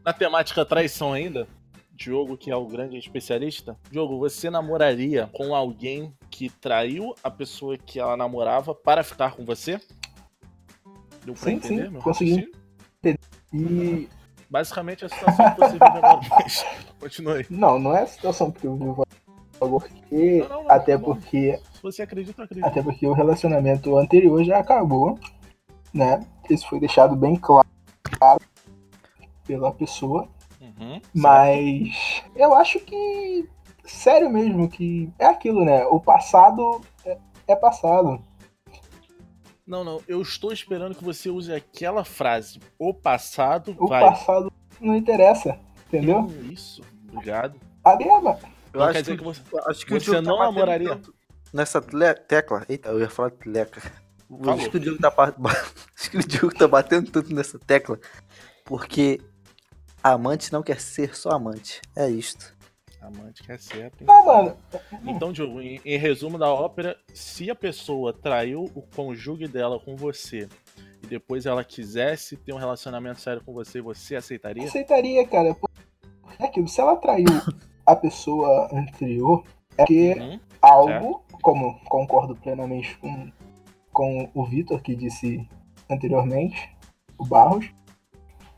Na 0.03 0.13
temática 0.13 0.63
traição 0.65 1.13
ainda, 1.13 1.47
Diogo, 1.91 2.37
que 2.37 2.51
é 2.51 2.55
o 2.55 2.67
grande 2.67 2.97
especialista. 2.97 3.75
Diogo, 3.89 4.19
você 4.19 4.49
namoraria 4.49 5.27
com 5.33 5.55
alguém 5.55 6.13
que 6.29 6.49
traiu 6.49 7.15
a 7.23 7.31
pessoa 7.31 7.77
que 7.77 7.99
ela 7.99 8.15
namorava 8.15 8.75
para 8.75 9.03
ficar 9.03 9.31
com 9.35 9.43
você? 9.43 9.79
Deu 11.23 11.33
pra 11.33 11.43
Sim, 11.43 11.53
entender, 11.53 11.85
sim, 11.85 11.91
meu 11.91 12.01
consegui. 12.01 12.51
raciocínio? 13.03 13.25
E. 13.53 14.09
Basicamente 14.49 15.05
a 15.05 15.09
situação 15.09 15.51
que 15.51 15.59
você 15.59 15.71
vive 15.73 15.85
agora. 15.85 16.19
Aí. 17.37 17.45
Não, 17.49 17.79
não 17.79 17.95
é 17.95 18.03
a 18.03 18.07
situação 18.07 18.51
que 18.51 18.65
eu 18.65 18.75
vivo 18.75 19.03
agora, 19.59 19.69
porque. 19.69 20.39
Não, 20.39 20.49
não, 20.49 20.63
não, 20.63 20.71
Até 20.71 20.97
porque. 20.97 21.59
Se 21.73 21.81
você 21.81 22.03
acredita, 22.03 22.41
eu 22.41 22.45
acredito. 22.45 22.65
Até 22.65 22.81
porque 22.81 23.07
o 23.07 23.13
relacionamento 23.13 23.97
anterior 23.97 24.43
já 24.43 24.59
acabou, 24.59 25.19
né? 25.93 26.25
Isso 26.49 26.67
foi 26.67 26.79
deixado 26.79 27.15
bem 27.15 27.35
claro. 27.35 27.67
pela 29.45 29.71
pessoa, 29.71 30.27
Uhum, 30.79 31.01
mas 31.13 32.23
eu 32.35 32.53
acho 32.53 32.79
que. 32.79 33.47
Sério 33.83 34.31
mesmo, 34.31 34.67
que 34.67 35.11
é 35.19 35.25
aquilo, 35.25 35.63
né? 35.63 35.85
O 35.85 35.99
passado 35.99 36.81
é, 37.05 37.17
é 37.47 37.55
passado. 37.55 38.19
Não, 39.65 39.83
não. 39.83 40.01
Eu 40.07 40.21
estou 40.21 40.51
esperando 40.53 40.95
que 40.95 41.03
você 41.03 41.29
use 41.29 41.51
aquela 41.53 42.03
frase. 42.05 42.59
O 42.77 42.93
passado 42.93 43.75
O 43.79 43.87
vai. 43.87 44.01
passado 44.01 44.51
não 44.79 44.95
interessa, 44.95 45.59
entendeu? 45.87 46.19
Hum, 46.19 46.51
Isso. 46.51 46.81
Obrigado. 47.11 47.59
É, 47.85 48.05
mano. 48.21 48.39
Eu 48.41 48.47
Então 48.69 48.83
acho 48.83 48.93
quer 48.93 49.01
dizer 49.01 49.11
que, 49.13 49.17
que 49.17 49.23
você. 49.23 49.41
acho 49.67 49.85
que 49.85 49.93
o 49.93 49.99
você 49.99 50.05
Diogo 50.05 50.21
tá 50.23 50.29
não 50.29 50.37
batendo 50.37 50.53
namoraria? 50.55 51.01
Nessa 51.53 51.81
tecla. 51.81 52.65
Eita, 52.67 52.89
eu 52.89 52.99
ia 52.99 53.09
falar. 53.09 53.31
Falou. 53.31 54.53
Acho 54.53 54.69
que 54.69 54.77
o 54.77 54.79
Diogo 54.79 54.99
tá, 54.99 55.13
acho 55.95 56.11
que 56.11 56.17
o 56.17 56.27
Diogo 56.27 56.55
tá 56.55 56.67
batendo 56.67 57.09
tanto 57.11 57.33
nessa 57.33 57.57
tecla. 57.59 57.99
Porque 58.65 59.21
amante 60.03 60.51
não 60.51 60.61
quer 60.63 60.79
ser 60.79 61.15
só 61.15 61.29
amante. 61.29 61.81
É 61.95 62.09
isto. 62.09 62.54
Amante 63.07 63.43
que 63.43 63.51
é 63.51 63.57
certo. 63.57 64.01
hein? 64.01 64.07
Não, 64.07 64.25
mano. 64.25 64.57
Então, 65.05 65.31
Diogo, 65.31 65.61
em, 65.61 65.79
em 65.85 65.97
resumo 65.97 66.37
da 66.37 66.51
ópera, 66.53 66.97
se 67.13 67.49
a 67.49 67.55
pessoa 67.55 68.11
traiu 68.13 68.63
o 68.75 68.81
cônjuge 68.81 69.47
dela 69.47 69.79
com 69.79 69.95
você 69.95 70.47
e 71.03 71.07
depois 71.07 71.45
ela 71.45 71.63
quisesse 71.63 72.35
ter 72.37 72.53
um 72.53 72.57
relacionamento 72.57 73.19
sério 73.19 73.43
com 73.43 73.53
você, 73.53 73.81
você 73.81 74.15
aceitaria? 74.15 74.63
Aceitaria, 74.63 75.27
cara. 75.27 75.53
Porque 75.53 76.43
é 76.43 76.45
aquilo. 76.45 76.67
Se 76.67 76.81
ela 76.81 76.95
traiu 76.95 77.25
a 77.85 77.95
pessoa 77.95 78.69
anterior, 78.73 79.43
é 79.77 79.83
porque 79.83 80.15
Hum? 80.19 80.39
algo, 80.61 81.23
como 81.41 81.79
concordo 81.85 82.35
plenamente 82.35 82.97
com, 82.97 83.31
com 83.91 84.29
o 84.33 84.43
Vitor 84.45 84.81
que 84.81 84.95
disse 84.95 85.47
anteriormente, 85.89 86.75
o 87.19 87.25
Barros, 87.25 87.69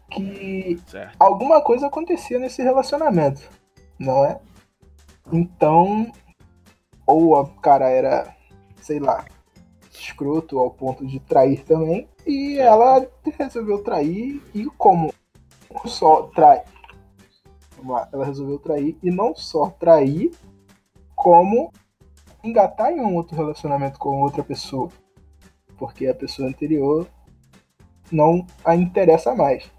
que 0.10 0.80
Certo. 0.88 1.16
alguma 1.20 1.62
coisa 1.62 1.88
acontecia 1.88 2.40
nesse 2.40 2.62
relacionamento, 2.64 3.42
não 4.00 4.26
é? 4.26 4.40
Então, 5.32 6.12
ou 7.06 7.34
o 7.34 7.46
cara 7.46 7.90
era, 7.90 8.36
sei 8.82 9.00
lá, 9.00 9.26
escroto 9.92 10.60
ao 10.60 10.72
ponto 10.72 11.06
de 11.06 11.20
trair 11.20 11.64
também, 11.64 12.08
e 12.26 12.56
Certo. 12.56 12.68
ela 12.68 13.08
resolveu 13.38 13.84
trair, 13.84 14.42
e 14.54 14.66
como 14.78 15.14
só 15.86 16.24
trai. 16.24 16.64
Vamos 17.78 17.94
lá, 17.94 18.10
ela 18.12 18.26
resolveu 18.26 18.60
trair, 18.60 18.98
e 19.02 19.12
não 19.12 19.36
só 19.36 19.70
trair, 19.70 20.32
como 21.16 21.72
engatar 22.44 22.92
em 22.92 23.02
um 23.02 23.16
outro 23.16 23.36
relacionamento 23.36 24.00
com 24.00 24.22
outra 24.22 24.44
pessoa. 24.44 24.90
Porque 25.78 26.08
a 26.08 26.16
pessoa 26.16 26.48
anterior 26.48 27.08
não 28.12 28.46
a 28.64 28.76
interessa 28.76 29.36
mais. 29.36 29.70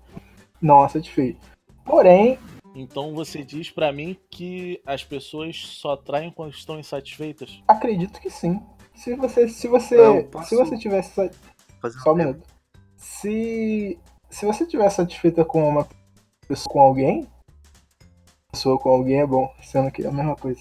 Não 0.60 0.82
a 0.82 0.88
satisfez. 0.88 1.36
Porém, 1.84 2.38
Então 2.80 3.12
você 3.14 3.42
diz 3.42 3.70
pra 3.70 3.92
mim 3.92 4.16
que 4.30 4.80
as 4.86 5.02
pessoas 5.02 5.56
só 5.56 5.96
traem 5.96 6.30
quando 6.30 6.52
estão 6.52 6.78
insatisfeitas? 6.78 7.60
acredito 7.66 8.20
que 8.20 8.30
sim. 8.30 8.62
Se 8.94 9.14
você, 9.16 9.48
se 9.48 9.66
você, 9.68 10.22
posso- 10.30 10.48
se 10.48 10.56
você 10.56 10.76
tivesse 10.78 11.30
Fazer 11.80 11.98
só 12.00 12.12
um 12.12 12.16
minuto. 12.16 12.42
Se 12.96 13.98
se 14.30 14.44
você 14.46 14.64
estiver 14.64 14.88
satisfeita 14.90 15.44
com 15.44 15.66
uma 15.68 15.88
pessoa 16.46 16.72
com 16.72 16.80
alguém, 16.80 17.26
pessoa 18.52 18.78
com 18.78 18.90
alguém 18.90 19.20
é 19.20 19.26
bom, 19.26 19.52
sendo 19.62 19.90
que 19.90 20.02
é 20.02 20.08
a 20.08 20.12
mesma 20.12 20.36
coisa. 20.36 20.60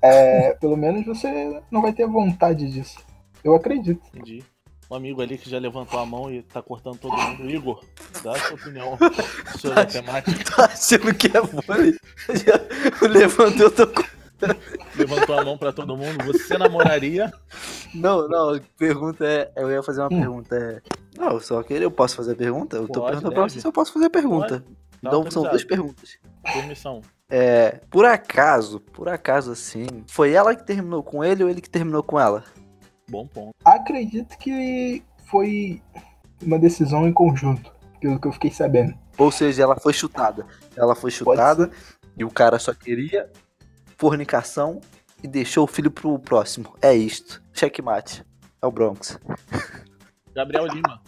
É, 0.00 0.54
pelo 0.54 0.76
menos 0.76 1.04
você 1.06 1.60
não 1.70 1.82
vai 1.82 1.92
ter 1.92 2.06
vontade 2.06 2.70
disso. 2.70 2.98
Eu 3.42 3.54
acredito. 3.54 4.02
Entendi. 4.08 4.44
Um 4.94 4.96
amigo 4.96 5.20
ali 5.20 5.36
que 5.36 5.50
já 5.50 5.58
levantou 5.58 5.98
a 5.98 6.06
mão 6.06 6.30
e 6.32 6.40
tá 6.42 6.62
cortando 6.62 6.98
todo 6.98 7.16
mundo. 7.16 7.50
Igor, 7.50 7.84
dá 8.22 8.30
a 8.30 8.38
sua 8.38 8.54
opinião 8.54 8.96
sobre 9.58 9.80
a 9.80 9.84
temática. 9.84 10.54
Tá 10.54 10.66
achando 10.66 11.12
que 11.12 11.26
é? 11.26 12.36
Já 12.36 13.08
levantou, 13.08 13.72
tô. 13.72 13.88
Levantou 14.96 15.36
a 15.36 15.44
mão 15.44 15.58
pra 15.58 15.72
todo 15.72 15.96
mundo. 15.96 16.24
Você 16.26 16.56
namoraria? 16.56 17.32
Não, 17.92 18.28
não, 18.28 18.60
pergunta 18.78 19.26
é. 19.26 19.50
Eu 19.56 19.68
ia 19.68 19.82
fazer 19.82 20.00
uma 20.00 20.06
Hum. 20.12 20.20
pergunta. 20.20 20.54
É... 20.56 20.80
Não, 21.18 21.40
só 21.40 21.60
queria. 21.64 21.86
Eu 21.86 21.90
posso 21.90 22.14
fazer 22.14 22.34
a 22.34 22.36
pergunta? 22.36 22.76
Eu 22.76 22.86
tô 22.86 23.00
Pode, 23.00 23.06
perguntando 23.06 23.34
pra 23.34 23.42
deve. 23.42 23.52
você 23.54 23.60
se 23.60 23.66
eu 23.66 23.72
posso 23.72 23.92
fazer 23.92 24.06
a 24.06 24.10
pergunta. 24.10 24.60
Tá 24.60 24.66
então 25.02 25.28
são 25.28 25.42
duas 25.42 25.64
perguntas. 25.64 26.18
Permissão. 26.40 27.00
É. 27.28 27.80
Por 27.90 28.04
acaso, 28.04 28.78
por 28.78 29.08
acaso 29.08 29.50
assim, 29.50 29.86
foi 30.06 30.30
ela 30.30 30.54
que 30.54 30.64
terminou 30.64 31.02
com 31.02 31.24
ele 31.24 31.42
ou 31.42 31.50
ele 31.50 31.60
que 31.60 31.68
terminou 31.70 32.02
com 32.04 32.20
ela? 32.20 32.44
Bom 33.08 33.26
ponto. 33.26 33.54
Acredito 33.64 34.36
que 34.38 35.02
foi 35.26 35.82
uma 36.42 36.58
decisão 36.58 37.06
em 37.06 37.12
conjunto, 37.12 37.72
pelo 38.00 38.18
que 38.18 38.26
eu 38.26 38.32
fiquei 38.32 38.50
sabendo. 38.50 38.94
Ou 39.18 39.30
seja, 39.30 39.62
ela 39.62 39.76
foi 39.76 39.92
chutada. 39.92 40.46
Ela 40.76 40.94
foi 40.94 41.10
chutada 41.10 41.70
e 42.16 42.24
o 42.24 42.30
cara 42.30 42.58
só 42.58 42.72
queria 42.74 43.30
fornicação 43.96 44.80
e 45.22 45.28
deixou 45.28 45.64
o 45.64 45.68
filho 45.68 45.90
pro 45.90 46.18
próximo. 46.18 46.74
É 46.82 46.92
isto. 46.94 47.42
Checkmate. 47.52 48.24
É 48.60 48.66
o 48.66 48.70
Bronx. 48.70 49.18
Gabriel 50.34 50.66
Lima. 50.66 51.00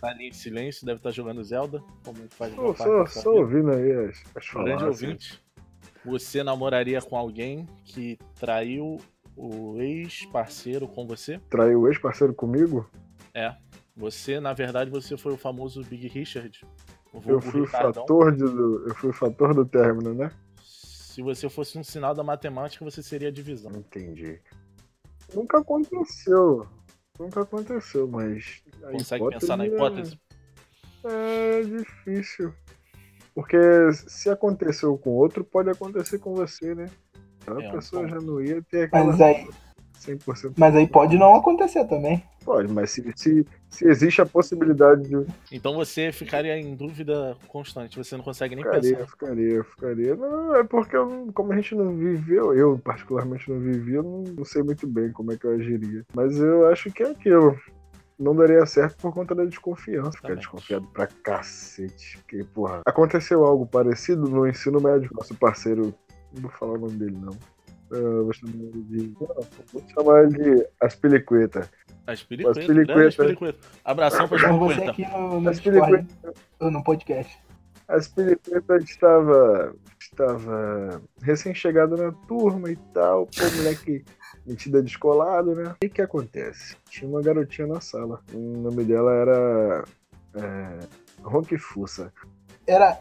Tá 0.00 0.08
ali 0.08 0.28
em 0.28 0.32
silêncio, 0.32 0.86
deve 0.86 0.98
estar 0.98 1.10
jogando 1.10 1.44
Zelda. 1.44 1.82
Como 2.04 2.18
faz 2.30 2.54
Só, 2.54 2.62
boa 2.62 2.74
parte 2.74 3.12
só, 3.12 3.22
só 3.22 3.30
ouvindo 3.34 3.70
aí 3.70 3.92
as, 3.92 4.22
as 4.34 4.48
Grande 4.48 4.80
falácias. 4.80 4.82
ouvinte. 5.02 5.42
Você 6.04 6.42
namoraria 6.42 7.02
com 7.02 7.16
alguém 7.16 7.66
que 7.84 8.18
traiu 8.38 8.98
o 9.40 9.80
ex-parceiro 9.80 10.86
com 10.86 11.06
você? 11.06 11.40
Traiu 11.48 11.80
o 11.80 11.88
ex-parceiro 11.88 12.34
comigo? 12.34 12.88
Você, 13.96 14.38
na 14.38 14.52
verdade, 14.52 14.90
você 14.90 15.16
foi 15.16 15.32
o 15.32 15.38
famoso 15.38 15.82
Big 15.82 16.08
Richard. 16.08 16.60
Eu 17.26 17.40
fui 17.40 17.62
o 17.62 17.66
fator 17.66 18.36
do, 18.36 18.86
eu 18.86 18.94
fui 18.94 19.10
o 19.10 19.12
fator 19.14 19.54
do 19.54 19.64
término, 19.64 20.12
né? 20.12 20.30
Se 20.62 21.22
você 21.22 21.48
fosse 21.48 21.78
um 21.78 21.82
sinal 21.82 22.14
da 22.14 22.22
matemática, 22.22 22.84
você 22.84 23.02
seria 23.02 23.28
a 23.28 23.32
divisão. 23.32 23.72
Entendi. 23.72 24.40
Nunca 25.34 25.58
aconteceu. 25.58 26.66
Nunca 27.18 27.40
aconteceu, 27.40 28.06
mas. 28.06 28.62
Consegue 28.92 29.28
pensar 29.30 29.56
na 29.56 29.66
hipótese? 29.66 30.20
É 31.02 31.62
difícil. 31.62 32.54
Porque 33.34 33.58
se 33.92 34.28
aconteceu 34.28 34.96
com 34.98 35.10
outro, 35.10 35.42
pode 35.44 35.70
acontecer 35.70 36.18
com 36.18 36.34
você, 36.34 36.74
né? 36.74 36.90
Então 37.52 37.60
a 37.60 37.64
É, 37.64 37.68
um 37.68 37.72
pessoa 37.72 38.08
já 38.08 38.16
não 38.20 38.40
ia 38.42 38.62
ter 38.62 38.84
aquela 38.84 39.06
Mas 39.06 39.20
aí, 39.20 39.48
100%. 39.98 40.54
mas 40.56 40.74
aí 40.76 40.86
pode 40.86 41.18
não 41.18 41.34
acontecer 41.34 41.84
também. 41.86 42.22
Pode, 42.44 42.72
mas 42.72 42.90
se, 42.90 43.04
se, 43.16 43.46
se 43.68 43.84
existe 43.86 44.22
a 44.22 44.26
possibilidade 44.26 45.02
de. 45.08 45.26
Então 45.52 45.74
você 45.74 46.10
ficaria 46.10 46.56
em 46.58 46.74
dúvida 46.74 47.36
constante. 47.48 47.98
Você 47.98 48.16
não 48.16 48.24
consegue 48.24 48.56
nem 48.56 48.64
Ficaria, 48.64 48.96
pensar. 48.96 49.10
ficaria, 49.10 49.62
ficaria. 49.64 50.16
Não, 50.16 50.56
é 50.56 50.64
porque 50.64 50.96
eu 50.96 51.30
como 51.34 51.52
a 51.52 51.56
gente 51.56 51.74
não 51.74 51.94
viveu, 51.94 52.54
eu 52.54 52.78
particularmente 52.78 53.50
não 53.50 53.60
vivi, 53.60 53.92
eu 53.92 54.02
não, 54.02 54.24
não 54.38 54.44
sei 54.44 54.62
muito 54.62 54.86
bem 54.86 55.12
como 55.12 55.32
é 55.32 55.36
que 55.36 55.44
eu 55.46 55.52
agiria. 55.52 56.02
Mas 56.14 56.38
eu 56.38 56.66
acho 56.68 56.90
que 56.90 57.02
é 57.02 57.10
aquilo. 57.10 57.58
Não 58.18 58.34
daria 58.36 58.64
certo 58.66 58.96
por 58.98 59.14
conta 59.14 59.34
da 59.34 59.44
desconfiança. 59.46 60.12
Ficar 60.12 60.28
Também. 60.28 60.38
desconfiado 60.40 60.86
pra 60.92 61.06
cacete. 61.06 62.18
Porque, 62.18 62.44
porra, 62.44 62.80
aconteceu 62.86 63.44
algo 63.44 63.66
parecido 63.66 64.22
no 64.28 64.46
ensino 64.46 64.78
médio. 64.80 65.10
Nosso 65.14 65.34
parceiro, 65.34 65.94
não 66.34 66.42
vou 66.42 66.50
falar 66.50 66.72
o 66.72 66.78
nome 66.78 66.96
dele, 66.96 67.18
não. 67.20 67.36
Eu 67.90 68.24
vou 68.24 68.32
chamar 68.32 68.54
ele 68.54 68.82
de. 68.82 69.14
Não, 69.20 69.36
vou 69.72 69.84
chamar 69.88 70.24
ele 70.24 70.56
de 70.56 70.66
Aspilicueta. 70.80 71.68
As 72.06 72.22
piriquetas. 72.22 72.58
As. 72.58 73.06
As 73.06 73.16
piriquetas. 73.16 73.70
Abração 73.84 74.28
pra 74.28 74.38
Então 74.38 74.58
você 74.58 74.84
aqui 74.84 75.06
no, 75.08 75.40
no 75.40 75.50
As 75.50 75.60
Discord, 75.60 76.06
no 76.60 76.84
podcast. 76.84 77.38
A 77.88 77.96
Aspilicueta 77.96 78.76
estava, 78.76 79.74
estava 79.98 81.02
recém-chegado 81.20 81.96
na 81.96 82.12
turma 82.28 82.70
e 82.70 82.76
tal, 82.94 83.26
pô, 83.26 83.56
moleque 83.56 84.04
metida 84.46 84.80
descolado, 84.80 85.56
né? 85.56 85.74
E 85.82 85.86
o 85.86 85.90
que 85.90 86.00
acontece? 86.00 86.76
Tinha 86.88 87.10
uma 87.10 87.20
garotinha 87.20 87.66
na 87.66 87.80
sala. 87.80 88.22
O 88.32 88.38
nome 88.38 88.84
dela 88.84 89.12
era. 89.12 89.84
É, 90.34 90.78
Ronque 91.22 91.58
Fussa. 91.58 92.12
Era, 92.66 92.98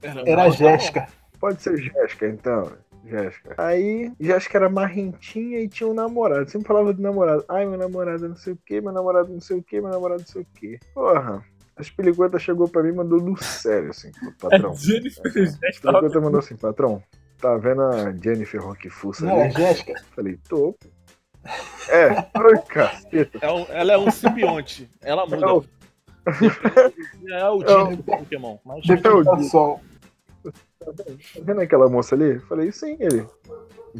era 0.00 0.44
a 0.44 0.50
Jéssica. 0.50 1.08
Pode 1.40 1.62
ser 1.62 1.76
Jéssica, 1.78 2.26
então. 2.28 2.72
Jéssica. 3.04 3.54
Aí, 3.56 4.12
Jéssica 4.20 4.58
era 4.58 4.68
marrentinha 4.68 5.60
e 5.60 5.68
tinha 5.68 5.88
um 5.88 5.94
namorado. 5.94 6.50
Sempre 6.50 6.68
falava 6.68 6.92
do 6.92 7.00
namorado. 7.00 7.44
Ai, 7.48 7.64
meu 7.64 7.78
namorado 7.78 8.28
não 8.28 8.36
sei 8.36 8.52
o 8.52 8.58
que, 8.66 8.80
meu 8.80 8.92
namorado 8.92 9.32
não 9.32 9.40
sei 9.40 9.56
o 9.58 9.62
que, 9.62 9.80
meu 9.80 9.90
namorado 9.90 10.20
não 10.20 10.26
sei 10.26 10.42
o 10.42 10.46
que. 10.54 10.78
Porra. 10.94 11.42
A 11.76 11.80
Espilicueta 11.80 12.38
chegou 12.40 12.68
pra 12.68 12.82
mim 12.82 12.88
e 12.88 12.92
mandou 12.92 13.20
do 13.20 13.36
sério, 13.42 13.90
assim, 13.90 14.10
pro 14.10 14.32
patrão. 14.50 14.72
É 14.72 14.76
Jennifer 14.76 15.22
A 15.24 15.30
Jéssica. 15.30 15.68
Espilicueta 15.68 16.20
mandou 16.20 16.40
assim, 16.40 16.56
patrão, 16.56 17.00
tá 17.40 17.56
vendo 17.56 17.82
a 17.82 18.12
Jennifer 18.12 18.60
Rock 18.60 18.90
Fussa 18.90 19.24
Não, 19.24 19.36
é 19.40 19.44
ali? 19.44 19.52
Jéssica. 19.54 19.94
Falei, 20.14 20.38
tô. 20.48 20.74
É, 21.88 22.08
oi, 22.38 22.58
caceta. 22.68 23.38
É 23.40 23.50
um- 23.52 23.66
ela 23.70 23.92
é 23.92 23.96
um 23.98 24.10
simbionte. 24.10 24.90
Ela 25.00 25.24
muda. 25.24 25.46
É 25.46 25.50
o- 25.50 25.64
É 27.30 27.48
o 27.48 27.62
É 27.62 27.76
o- 27.76 27.88
tipo 27.90 27.96
do 27.96 28.02
Pokémon. 28.02 28.58
Mas 28.66 28.84
Defesa 28.86 29.08
Meu 29.14 29.36
do 29.36 29.44
sol. 29.44 29.80
Tá 30.42 30.92
vendo 31.42 31.60
aquela 31.60 31.88
moça 31.88 32.14
ali? 32.14 32.38
Falei, 32.40 32.72
sim, 32.72 32.96
ele. 33.00 33.26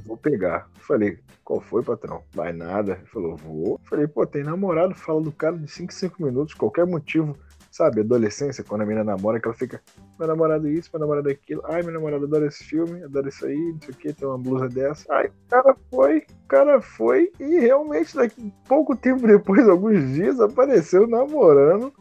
Vou 0.05 0.17
pegar. 0.17 0.69
Falei, 0.75 1.19
qual 1.45 1.61
foi, 1.61 1.83
patrão? 1.83 2.23
Vai 2.33 2.53
nada. 2.53 2.93
Ele 2.93 3.07
falou, 3.07 3.37
vou. 3.37 3.81
Falei, 3.85 4.07
pô, 4.07 4.27
tem 4.27 4.43
namorado, 4.45 4.95
fala 4.95 5.21
do 5.21 5.33
cara 5.33 5.57
de 5.57 5.71
5 5.71 5.93
em 5.93 5.97
5 5.97 6.23
minutos, 6.23 6.55
qualquer 6.55 6.87
motivo. 6.87 7.37
sabe, 7.71 8.01
adolescência, 8.01 8.65
quando 8.65 8.83
a 8.83 8.87
menina 8.87 9.05
namora, 9.05 9.39
que 9.39 9.47
ela 9.47 9.57
fica, 9.57 9.81
meu 10.19 10.27
namorado 10.27 10.69
isso, 10.69 10.91
meu 10.93 11.01
namorado 11.01 11.29
aquilo, 11.29 11.63
ai, 11.67 11.83
meu 11.83 11.93
namorado 11.93 12.25
adora 12.25 12.47
esse 12.47 12.65
filme, 12.65 13.05
adora 13.05 13.29
isso 13.29 13.47
aí, 13.47 13.73
não 13.73 13.81
sei 13.81 13.91
o 13.91 13.97
que, 13.97 14.13
tem 14.13 14.27
uma 14.27 14.39
blusa 14.39 14.69
dessa. 14.69 15.07
Aí 15.15 15.29
o 15.29 15.49
cara 15.49 15.77
foi, 15.91 16.19
o 16.19 16.49
cara 16.49 16.81
foi 16.81 17.31
e 17.39 17.61
realmente 17.61 18.17
daqui 18.17 18.53
pouco 18.67 18.97
tempo 18.97 19.27
depois, 19.27 19.69
alguns 19.69 20.01
dias, 20.13 20.41
apareceu 20.41 21.07
namorando 21.07 21.93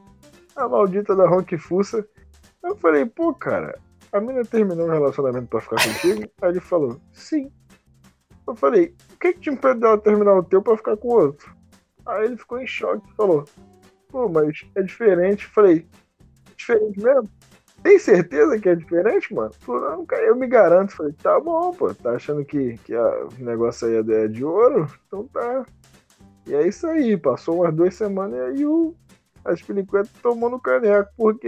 a 0.56 0.67
maldita 0.67 1.15
da 1.15 1.27
Ronk 1.27 1.56
Fussa. 1.58 2.08
Eu 2.63 2.75
falei, 2.77 3.06
pô, 3.06 3.34
cara, 3.34 3.77
a 4.12 4.20
menina 4.20 4.46
terminou 4.46 4.88
um 4.88 4.92
relacionamento 4.92 5.48
pra 5.48 5.62
ficar 5.62 5.78
contigo? 5.84 6.30
Aí 6.42 6.50
ele 6.50 6.60
falou, 6.60 7.00
sim. 7.14 7.52
Eu 8.48 8.56
falei, 8.56 8.94
o 9.14 9.18
que 9.18 9.34
que 9.34 9.40
te 9.42 9.50
impede 9.50 9.80
dela 9.82 9.98
terminar 9.98 10.36
o 10.38 10.44
teu 10.44 10.62
pra 10.62 10.78
ficar 10.78 10.96
com 10.98 11.10
o 11.10 11.20
outro? 11.20 11.54
Aí 12.06 12.26
ele 12.26 12.38
ficou 12.38 12.60
em 12.60 12.68
choque 12.68 13.08
e 13.12 13.16
falou, 13.16 13.44
pô, 14.10 14.30
mas 14.30 14.66
é 14.76 14.82
diferente. 14.82 15.46
Eu 15.46 15.52
falei, 15.52 15.86
diferente 16.56 17.02
mesmo? 17.02 17.30
Tem 17.84 18.00
certeza 18.00 18.60
que 18.60 18.70
é 18.70 18.76
diferente, 18.76 19.34
mano? 19.34 19.52
Falou, 19.60 19.82
não, 19.82 20.06
cara, 20.06 20.24
eu 20.24 20.36
me 20.36 20.48
garanto. 20.48 20.92
Eu 20.92 20.96
Falei, 20.98 21.14
tá 21.14 21.40
bom, 21.40 21.72
pô, 21.72 21.94
tá 21.94 22.12
achando 22.12 22.44
que, 22.44 22.76
que 22.80 22.96
a- 22.96 23.28
o 23.40 23.44
negócio 23.44 23.88
aí 23.88 23.96
é 23.96 24.28
de- 24.28 24.42
é 24.42 24.46
ouro? 24.46 24.88
Então 25.08 25.28
tá. 25.28 25.66
E 26.48 26.56
é 26.56 26.66
isso 26.68 26.88
aí, 26.88 27.18
passou 27.18 27.58
umas 27.62 27.74
duas 27.76 27.94
semanas 27.94 28.38
e 28.40 28.42
aí 28.42 28.66
o 28.66 28.96
as 29.46 29.62
tomou 30.22 30.50
no 30.50 30.60
caneco, 30.60 31.10
porque 31.16 31.48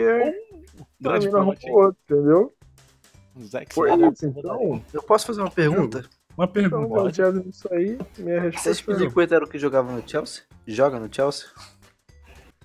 Grande 0.99 1.27
outro, 1.71 1.97
entendeu? 2.09 2.53
Zack 3.41 3.73
Foi 3.73 3.89
Snyder. 3.89 4.11
isso, 4.13 4.25
então. 4.27 4.83
Eu 4.93 5.03
posso 5.03 5.25
fazer 5.27 5.41
uma 5.41 5.51
pergunta? 5.51 6.03
Uma 6.37 6.45
Então, 6.45 6.53
pergunta. 6.53 7.03
baseado 7.03 7.43
nisso 7.45 7.67
aí, 7.71 7.97
minha 8.17 8.41
Vocês 8.51 8.65
resposta 8.65 8.91
é 8.91 8.93
não. 8.93 8.97
Piliqueta 9.11 9.35
era 9.35 9.45
o 9.45 9.47
que 9.47 9.57
jogava 9.59 9.91
no 9.91 10.07
Chelsea? 10.07 10.43
Joga 10.67 10.99
no 10.99 11.13
Chelsea? 11.13 11.47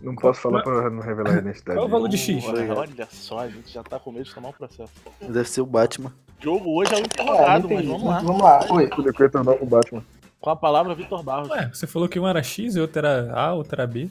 Não 0.00 0.14
posso 0.16 0.40
falar 0.40 0.62
pra 0.62 0.90
não 0.90 1.00
revelar 1.00 1.34
a 1.36 1.38
identidade. 1.38 1.78
Qual 1.78 1.84
é 1.84 1.88
o 1.88 1.90
valor 1.90 2.08
de 2.08 2.18
X? 2.18 2.44
Olha, 2.44 2.74
olha 2.74 3.08
só, 3.10 3.38
a 3.38 3.48
gente 3.48 3.72
já 3.72 3.82
tá 3.82 3.98
com 3.98 4.12
medo 4.12 4.24
de 4.24 4.34
tomar 4.34 4.48
um 4.48 4.52
processo. 4.52 4.92
Deve 5.20 5.48
ser 5.48 5.60
o 5.60 5.66
Batman. 5.66 6.12
O 6.40 6.42
jogo 6.44 6.78
hoje 6.78 6.92
é 6.92 6.96
o 6.96 6.98
É, 6.98 7.00
não 7.00 7.06
interrogado, 7.06 7.48
mas 7.48 7.64
entendi. 7.64 7.86
vamos 7.88 8.04
lá. 8.04 8.18
Vamos 8.20 8.42
lá. 8.42 8.66
Oi. 8.70 8.90
Piniqueta 8.90 9.42
não 9.42 9.56
com 9.56 9.64
o 9.64 9.68
Batman. 9.68 10.04
Com 10.40 10.50
a 10.50 10.56
palavra, 10.56 10.94
Vitor 10.94 11.22
Barros. 11.22 11.48
Ué, 11.48 11.70
você 11.72 11.86
falou 11.86 12.06
que 12.08 12.20
um 12.20 12.28
era 12.28 12.42
X 12.42 12.76
e 12.76 12.80
outro 12.80 12.98
era 12.98 13.32
A, 13.32 13.54
outro 13.54 13.74
era 13.80 13.86
B. 13.86 14.10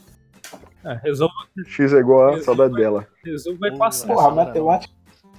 É, 0.84 0.94
resolve, 1.02 1.34
X 1.66 1.92
é 1.92 1.98
igual 1.98 2.28
a 2.28 2.36
Isso, 2.36 2.44
saudade 2.44 2.72
vai. 2.72 2.82
dela. 2.82 3.06
resolve 3.24 3.58
vai 3.58 3.76
passar. 3.76 4.06
Porra, 4.08 4.30
matemática 4.30 4.92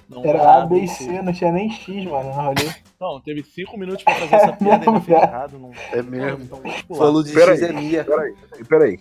Não 0.08 0.24
era 0.24 0.56
A, 0.62 0.66
B 0.66 0.76
e 0.76 0.80
não 0.80 0.86
C, 0.88 1.22
não 1.22 1.32
tinha 1.32 1.52
nem 1.52 1.70
X, 1.70 2.04
mano, 2.04 2.30
rolê. 2.30 2.74
Não, 3.00 3.20
teve 3.20 3.42
cinco 3.42 3.76
minutos 3.78 4.02
pra 4.04 4.14
fazer 4.14 4.34
essa 4.34 4.52
piada 4.56 4.84
e 4.84 4.88
ele 4.88 5.00
fez 5.00 5.22
errado. 5.22 5.58
Não... 5.58 5.70
É 5.92 6.02
mesmo. 6.02 6.42
Então. 6.42 6.60
Falou 6.96 7.22
de 7.22 7.32
Pera 7.32 7.52
X 7.56 7.62
aí. 7.62 7.68
é 7.70 7.72
Mia. 7.72 8.04
Peraí, 8.04 8.34
peraí. 8.68 8.98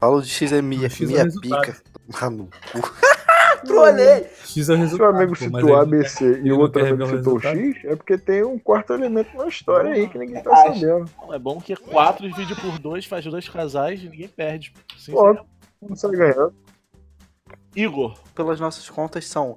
Falou 0.00 0.20
de 0.22 0.28
X 0.28 0.52
é 0.52 0.62
Mia. 0.62 0.88
X 0.88 1.02
é 1.02 1.06
Mia 1.12 1.24
resultado. 1.24 1.60
pica. 1.62 1.82
Ah, 2.20 2.30
no 2.30 2.44
cu. 2.46 2.80
Trolei! 3.66 4.24
X 4.44 4.56
é 4.56 4.60
o 4.60 4.64
Se 4.64 4.72
o 4.72 4.76
resultado. 4.76 5.16
amigo 5.16 5.34
citou 5.36 5.76
ABC 5.76 6.40
e 6.44 6.52
o 6.52 6.58
outro 6.60 6.80
amigo 6.80 7.04
citou 7.06 7.36
resultado? 7.38 7.58
X, 7.58 7.84
é 7.84 7.96
porque 7.96 8.16
tem 8.16 8.44
um 8.44 8.58
quarto 8.58 8.92
elemento 8.94 9.36
na 9.36 9.48
história 9.48 9.92
aí 9.92 10.08
que 10.08 10.16
ninguém 10.16 10.40
tá 10.42 10.54
sabendo. 10.56 11.10
Não, 11.20 11.34
É 11.34 11.38
bom 11.38 11.60
que 11.60 11.74
quatro 11.74 12.28
dividido 12.28 12.60
por 12.60 12.78
dois 12.78 13.04
faz 13.04 13.24
dois 13.24 13.48
casais 13.48 14.00
e 14.00 14.08
ninguém 14.08 14.28
perde. 14.28 14.72
Sim, 14.96 15.12
Não 15.80 15.96
sai 15.96 16.12
ganhando. 16.12 16.54
Igor, 17.74 18.18
Pelas 18.34 18.58
nossas 18.60 18.88
contas 18.88 19.26
são 19.26 19.56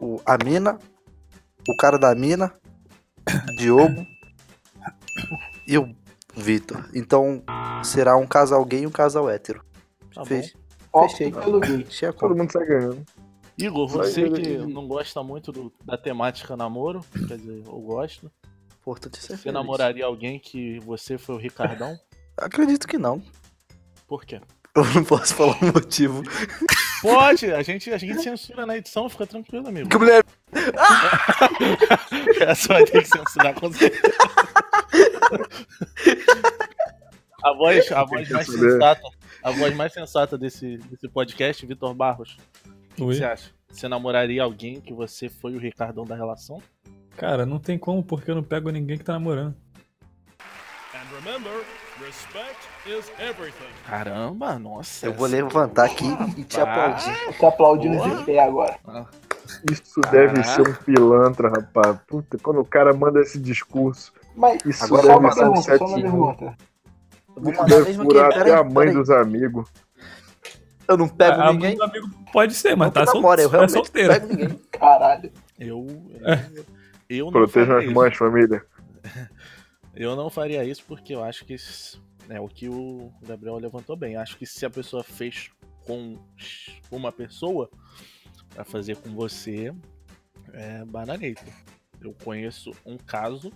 o, 0.00 0.20
a 0.26 0.36
mina, 0.42 0.78
o 1.68 1.76
cara 1.76 1.98
da 1.98 2.14
mina, 2.14 2.52
Diogo 3.56 4.04
e 5.66 5.78
o 5.78 5.94
Vitor. 6.34 6.88
Então 6.94 7.42
será 7.84 8.16
um 8.16 8.26
casal 8.26 8.64
gay 8.64 8.82
e 8.82 8.86
um 8.86 8.90
casal 8.90 9.28
hétero. 9.30 9.64
Tá 10.14 10.24
Fez- 10.24 10.54
Opto 10.92 11.10
Fechei. 11.16 11.30
pelo 11.32 11.60
gay. 11.60 11.86
Todo 12.18 12.36
mundo 12.36 12.50
sai 12.50 12.66
ganhando. 12.66 13.04
Igor, 13.56 13.86
você 13.86 14.28
que 14.30 14.56
não 14.58 14.88
gosta 14.88 15.22
muito 15.22 15.52
do- 15.52 15.72
da 15.84 15.96
temática 15.98 16.56
namoro, 16.56 17.04
quer 17.28 17.36
dizer, 17.36 17.62
eu 17.66 17.80
gosto. 17.80 18.30
Importante 18.80 19.18
é 19.18 19.20
ser 19.20 19.26
Você 19.28 19.36
feliz. 19.36 19.52
namoraria 19.54 20.06
alguém 20.06 20.38
que 20.40 20.78
você 20.80 21.18
foi 21.18 21.34
o 21.34 21.38
Ricardão? 21.38 21.96
Acredito 22.38 22.88
que 22.88 22.96
não. 22.96 23.22
Por 24.08 24.24
quê? 24.24 24.40
Eu 24.74 24.84
não 24.94 25.04
posso 25.04 25.34
falar 25.34 25.56
o 25.60 25.66
motivo. 25.66 26.22
Pode, 27.02 27.52
a 27.52 27.62
gente, 27.62 27.90
a 27.90 27.98
gente 27.98 28.22
censura 28.22 28.66
na 28.66 28.76
edição, 28.76 29.08
fica 29.08 29.26
tranquilo, 29.26 29.66
amigo. 29.68 29.88
Que 29.88 29.98
mulher. 29.98 30.24
Essa 32.40 32.74
vai 32.74 32.84
ter 32.84 33.02
que 33.02 33.08
censurar 33.08 33.54
com 33.54 33.72
certeza. 33.72 34.14
A 37.42 37.54
voz, 37.54 37.90
a 37.90 38.04
voz 38.04 38.28
mais 38.28 38.46
saber. 38.46 38.70
sensata, 38.72 39.02
a 39.42 39.50
voz 39.50 39.74
mais 39.74 39.92
sensata 39.92 40.38
desse, 40.38 40.76
desse 40.76 41.08
podcast, 41.08 41.64
Vitor 41.64 41.94
Barros. 41.94 42.36
O 42.92 42.94
que 42.96 43.02
Oi. 43.02 43.14
você 43.14 43.24
acha? 43.24 43.50
Você 43.70 43.88
namoraria 43.88 44.42
alguém 44.42 44.80
que 44.80 44.92
você 44.92 45.28
foi 45.28 45.54
o 45.54 45.58
Ricardão 45.58 46.04
da 46.04 46.14
relação? 46.14 46.62
Cara, 47.16 47.46
não 47.46 47.58
tem 47.58 47.78
como, 47.78 48.02
porque 48.02 48.30
eu 48.30 48.34
não 48.34 48.42
pego 48.42 48.70
ninguém 48.70 48.98
que 48.98 49.04
tá 49.04 49.14
namorando. 49.14 49.56
And 50.94 51.24
remember. 51.24 51.64
Caramba, 53.86 54.58
nossa. 54.58 55.06
Eu 55.06 55.12
vou 55.14 55.26
levantar 55.26 55.84
aqui 55.86 56.06
e 56.36 56.44
te 56.44 56.60
aplaudir. 56.60 57.16
Eu 57.26 57.32
tô 57.34 57.46
aplaudindo 57.46 58.16
de 58.18 58.24
pé 58.24 58.38
agora. 58.40 58.78
Isso 59.70 60.00
deve 60.10 60.42
ser 60.44 60.62
um 60.68 60.74
pilantra, 60.74 61.48
rapaz. 61.50 61.98
Puta, 62.06 62.38
quando 62.38 62.60
o 62.60 62.64
cara 62.64 62.92
manda 62.92 63.20
esse 63.20 63.38
discurso, 63.38 64.12
Mas 64.36 64.64
isso 64.64 64.84
Agora 64.84 65.02
só 65.02 65.08
deve 65.08 65.20
uma 65.20 65.32
ser 65.32 65.44
um 65.44 65.52
pergunta, 65.52 65.78
só 65.78 65.84
uma 65.84 65.88
sete 65.96 66.02
pergunta. 66.02 66.56
Eu 67.36 67.42
vou 67.42 67.52
mandar 67.52 67.80
mesmo 67.80 68.04
furar 68.04 68.26
até 68.26 68.38
Peraí, 68.38 68.52
a 68.52 68.62
mãe 68.64 68.72
peraí. 68.74 68.94
dos 68.94 69.10
amigos. 69.10 69.68
Eu 70.86 70.96
não 70.96 71.08
pego 71.08 71.40
a 71.40 71.52
ninguém. 71.52 71.68
mãe 71.70 71.76
do 71.76 71.82
amigo 71.84 72.08
pode 72.32 72.54
ser, 72.54 72.76
mas 72.76 72.86
Não 72.86 72.92
tá 72.92 73.04
que 73.06 73.10
sol... 73.12 73.22
eu 73.22 73.32
é 73.32 73.46
realmente 73.50 73.72
solteira. 73.72 74.14
pego 74.14 74.26
ninguém. 74.28 74.60
Caralho. 74.72 75.32
Eu, 75.58 75.86
eu, 76.20 76.26
É. 76.28 76.46
eu 77.08 77.24
não 77.26 77.32
Protejam 77.32 77.76
as 77.76 77.86
mães, 77.86 78.16
família. 78.16 78.64
Eu 79.94 80.14
não 80.14 80.30
faria 80.30 80.64
isso 80.64 80.84
porque 80.86 81.14
eu 81.14 81.22
acho 81.22 81.44
que 81.44 81.56
é 82.28 82.40
o 82.40 82.48
que 82.48 82.68
o 82.68 83.12
Gabriel 83.22 83.56
levantou 83.56 83.96
bem. 83.96 84.16
Acho 84.16 84.36
que 84.36 84.46
se 84.46 84.64
a 84.64 84.70
pessoa 84.70 85.02
fez 85.02 85.50
com 85.84 86.16
uma 86.90 87.10
pessoa 87.10 87.70
pra 88.54 88.64
fazer 88.64 88.96
com 88.96 89.10
você, 89.10 89.74
é 90.52 90.84
bananeta. 90.84 91.44
Eu 92.00 92.14
conheço 92.24 92.72
um 92.86 92.96
caso 92.96 93.52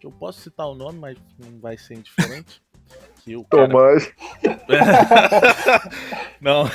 que 0.00 0.06
eu 0.06 0.10
posso 0.10 0.40
citar 0.40 0.66
o 0.66 0.74
nome, 0.74 0.98
mas 0.98 1.18
não 1.38 1.60
vai 1.60 1.76
ser 1.76 1.94
indiferente. 1.94 2.62
Que 3.24 3.34
o 3.36 3.44
cara... 3.44 3.66
Tomás. 3.66 4.12
não, 6.42 6.70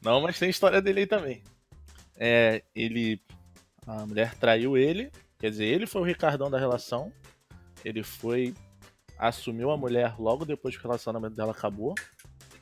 não, 0.00 0.20
mas 0.20 0.38
tem 0.38 0.48
história 0.48 0.80
dele 0.80 1.00
aí 1.00 1.06
também. 1.08 1.42
É, 2.16 2.62
ele. 2.72 3.20
A 3.84 4.06
mulher 4.06 4.36
traiu 4.36 4.76
ele, 4.76 5.10
quer 5.36 5.50
dizer, 5.50 5.64
ele 5.64 5.88
foi 5.88 6.02
o 6.02 6.04
Ricardão 6.04 6.48
da 6.48 6.60
relação. 6.60 7.12
Ele 7.84 8.02
foi. 8.02 8.54
Assumiu 9.18 9.70
a 9.70 9.76
mulher 9.76 10.14
logo 10.18 10.46
depois 10.46 10.74
que 10.76 10.80
o 10.82 10.86
relacionamento 10.88 11.36
dela 11.36 11.52
acabou. 11.52 11.94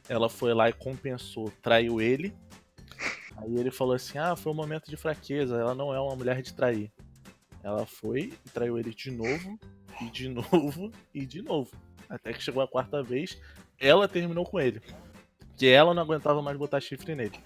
Ela 0.08 0.28
foi 0.28 0.52
lá 0.54 0.68
e 0.68 0.72
compensou, 0.72 1.52
traiu 1.62 2.00
ele. 2.00 2.34
Aí 3.36 3.56
ele 3.56 3.70
falou 3.70 3.94
assim: 3.94 4.18
Ah, 4.18 4.34
foi 4.34 4.50
um 4.52 4.56
momento 4.56 4.90
de 4.90 4.96
fraqueza, 4.96 5.56
ela 5.56 5.74
não 5.74 5.94
é 5.94 6.00
uma 6.00 6.16
mulher 6.16 6.42
de 6.42 6.52
trair. 6.52 6.90
Ela 7.62 7.86
foi 7.86 8.32
e 8.44 8.50
traiu 8.50 8.78
ele 8.78 8.92
de 8.94 9.10
novo, 9.10 9.58
e 10.00 10.10
de 10.10 10.28
novo, 10.30 10.90
e 11.14 11.24
de 11.26 11.42
novo. 11.42 11.70
Até 12.08 12.32
que 12.32 12.42
chegou 12.42 12.62
a 12.62 12.66
quarta 12.68 13.02
vez, 13.02 13.38
ela 13.78 14.08
terminou 14.08 14.44
com 14.44 14.58
ele. 14.58 14.80
Que 15.56 15.68
ela 15.68 15.92
não 15.92 16.02
aguentava 16.02 16.40
mais 16.40 16.56
botar 16.56 16.80
chifre 16.80 17.14
nele. 17.14 17.38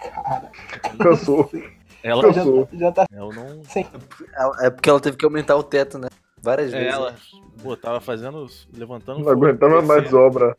Cansou. 0.98 1.50
Ela, 2.02 2.22
Eu 2.24 2.32
já, 2.32 2.40
Cansou. 2.40 2.68
já 2.72 2.92
tá 2.92 3.06
eu 3.10 3.30
não. 3.30 3.64
sem. 3.64 3.86
É 4.60 4.70
porque 4.70 4.88
ela 4.88 5.00
teve 5.00 5.16
que 5.16 5.24
aumentar 5.24 5.56
o 5.56 5.62
teto, 5.62 5.98
né? 5.98 6.08
Várias 6.42 6.72
É, 6.72 6.78
vezes. 6.78 6.94
ela, 6.94 7.16
pô, 7.62 7.76
tava 7.76 8.00
fazendo. 8.00 8.46
levantando. 8.76 9.18
Não 9.18 9.24
fogo, 9.26 9.44
aguentava 9.46 9.80
mais 9.82 10.12
obra. 10.12 10.56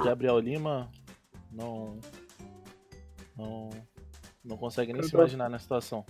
E 0.00 0.04
Gabriel 0.04 0.38
Lima 0.38 0.88
não. 1.50 1.98
Não. 3.36 3.70
Não 4.44 4.56
consegue 4.58 4.92
nem 4.92 5.00
Eu 5.00 5.06
se 5.06 5.12
tô- 5.12 5.18
imaginar 5.18 5.48
na 5.48 5.58
situação. 5.58 6.04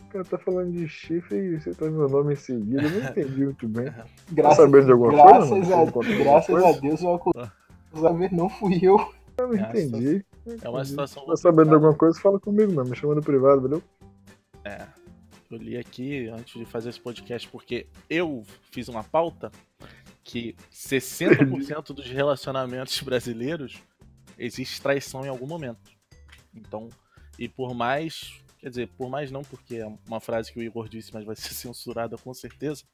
O 0.00 0.04
cara 0.12 0.24
tá 0.24 0.38
falando 0.38 0.70
de 0.72 0.86
chifre 0.88 1.36
e 1.36 1.60
você 1.60 1.74
tá 1.74 1.86
meu 1.90 2.08
nome 2.08 2.34
em 2.34 2.36
seguida. 2.36 2.82
Eu 2.82 2.90
não 2.90 3.08
entendi 3.10 3.44
muito 3.44 3.66
bem. 3.66 3.86
Tá 3.90 4.04
Graças, 4.30 4.56
sabendo 4.58 4.84
de 4.86 4.92
alguma 4.92 5.12
graças, 5.12 5.48
coisa? 5.48 5.70
mano? 5.70 5.74
a, 5.74 5.78
alguma 5.86 6.04
graças 6.24 6.46
coisa? 6.46 6.68
a 6.68 6.80
Deus 6.80 7.02
eu 7.02 7.14
acusava 7.14 8.28
não 8.30 8.48
fui 8.48 8.78
eu. 8.82 8.96
Eu 9.38 9.48
não 9.48 9.54
É, 9.54 9.68
entendi. 9.70 10.24
É 10.62 10.68
uma 10.68 10.84
situação. 10.84 11.22
Se 11.22 11.28
tá 11.28 11.36
sabendo 11.36 11.68
de 11.70 11.74
alguma 11.74 11.94
coisa, 11.94 12.20
fala 12.20 12.38
comigo 12.38 12.70
mesmo. 12.72 12.90
Me 12.90 12.96
chama 12.96 13.14
no 13.14 13.22
privado, 13.22 13.62
valeu? 13.62 13.82
Eu 15.52 15.58
li 15.58 15.76
aqui 15.76 16.28
antes 16.28 16.58
de 16.58 16.64
fazer 16.64 16.88
esse 16.88 17.00
podcast 17.00 17.46
porque 17.48 17.86
eu 18.08 18.42
fiz 18.70 18.88
uma 18.88 19.04
pauta 19.04 19.52
que 20.24 20.56
60% 20.72 21.92
dos 21.92 22.06
relacionamentos 22.06 22.98
brasileiros 23.04 23.82
existe 24.38 24.80
traição 24.80 25.26
em 25.26 25.28
algum 25.28 25.46
momento. 25.46 25.92
Então, 26.54 26.88
e 27.38 27.48
por 27.48 27.74
mais, 27.74 28.42
quer 28.58 28.70
dizer, 28.70 28.88
por 28.96 29.10
mais 29.10 29.30
não 29.30 29.42
porque 29.42 29.76
é 29.76 29.86
uma 30.06 30.20
frase 30.20 30.50
que 30.50 30.58
o 30.58 30.62
Igor 30.62 30.88
disse, 30.88 31.12
mas 31.12 31.26
vai 31.26 31.36
ser 31.36 31.52
censurada 31.52 32.16
com 32.16 32.32
certeza. 32.32 32.84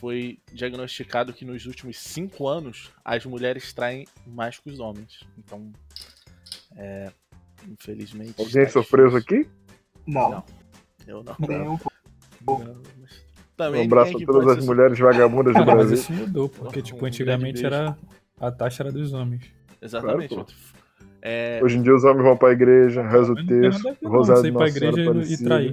foi 0.00 0.40
diagnosticado 0.52 1.32
que 1.32 1.44
nos 1.44 1.64
últimos 1.64 1.96
cinco 1.96 2.48
anos 2.48 2.90
as 3.04 3.24
mulheres 3.24 3.72
traem 3.72 4.04
mais 4.26 4.58
que 4.58 4.68
os 4.68 4.80
homens. 4.80 5.20
Então, 5.38 5.72
é, 6.76 7.12
infelizmente. 7.68 8.34
Alguém 8.36 8.68
sofreu 8.68 9.14
aqui? 9.14 9.48
Não, 10.04 10.30
Não. 10.30 10.65
Eu 11.06 11.22
não. 11.24 11.34
nem 11.48 11.60
um 11.68 11.76
pouco. 11.78 11.92
Não, 12.46 12.58
mas 12.58 12.68
Um 12.68 13.56
Também 13.56 13.84
abraço 13.86 14.16
a 14.18 14.26
todas 14.26 14.48
as 14.48 14.64
ser- 14.64 14.66
mulheres 14.66 14.98
vagabundas 14.98 15.54
do 15.54 15.64
mas 15.64 15.74
Brasil. 15.74 15.94
isso 15.94 16.12
mudou, 16.12 16.48
porque, 16.48 16.82
tipo, 16.82 17.02
Um 17.02 17.06
antigamente 17.08 17.64
era. 17.64 17.96
A 18.40 18.50
taxa 18.50 18.82
era 18.82 18.92
dos 18.92 19.12
homens. 19.14 19.44
Exatamente. 19.80 20.34
Claro, 20.34 20.46
é, 21.22 21.60
Hoje 21.62 21.78
em 21.78 21.82
dia 21.82 21.94
os 21.94 22.04
homens 22.04 22.22
vão 22.22 22.36
pra 22.36 22.52
igreja, 22.52 23.02
rezam 23.02 23.34
o 23.34 23.38
Mas 23.38 23.46
texto, 23.46 24.08
rosário 24.08 24.52
pra 24.52 24.68
igreja 24.68 25.00
e- 25.00 25.32
e 25.32 25.44
trair. 25.44 25.72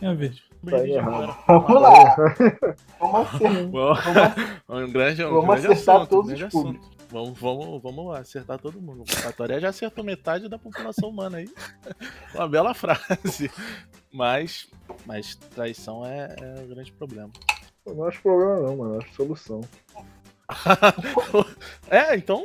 Tem 0.00 0.08
a 0.08 0.14
ver. 0.14 0.32
Tá. 0.64 1.44
Vamos 1.46 1.82
lá. 1.82 2.16
Vamos 2.98 4.94
acertar, 4.94 5.30
Vamos- 5.30 5.64
acertar 5.64 6.06
todos 6.06 6.32
os 6.32 6.42
públicos. 6.50 6.97
Vamos, 7.10 7.38
vamos, 7.38 7.82
vamos 7.82 8.16
acertar 8.16 8.58
todo 8.58 8.80
mundo. 8.80 9.04
A 9.26 9.32
Toré 9.32 9.58
já 9.58 9.70
acertou 9.70 10.04
metade 10.04 10.48
da 10.48 10.58
população 10.58 11.08
humana 11.08 11.38
aí. 11.38 11.48
Uma 12.34 12.48
bela 12.48 12.74
frase. 12.74 13.50
Mas, 14.12 14.68
mas 15.06 15.34
traição 15.34 16.04
é, 16.04 16.36
é 16.38 16.62
o 16.62 16.68
grande 16.68 16.92
problema. 16.92 17.30
Não 17.86 18.04
acho 18.04 18.20
problema 18.20 18.60
não, 18.60 18.76
mano. 18.76 18.98
Acho 18.98 19.14
solução. 19.14 19.60
é, 21.90 22.14
então 22.16 22.42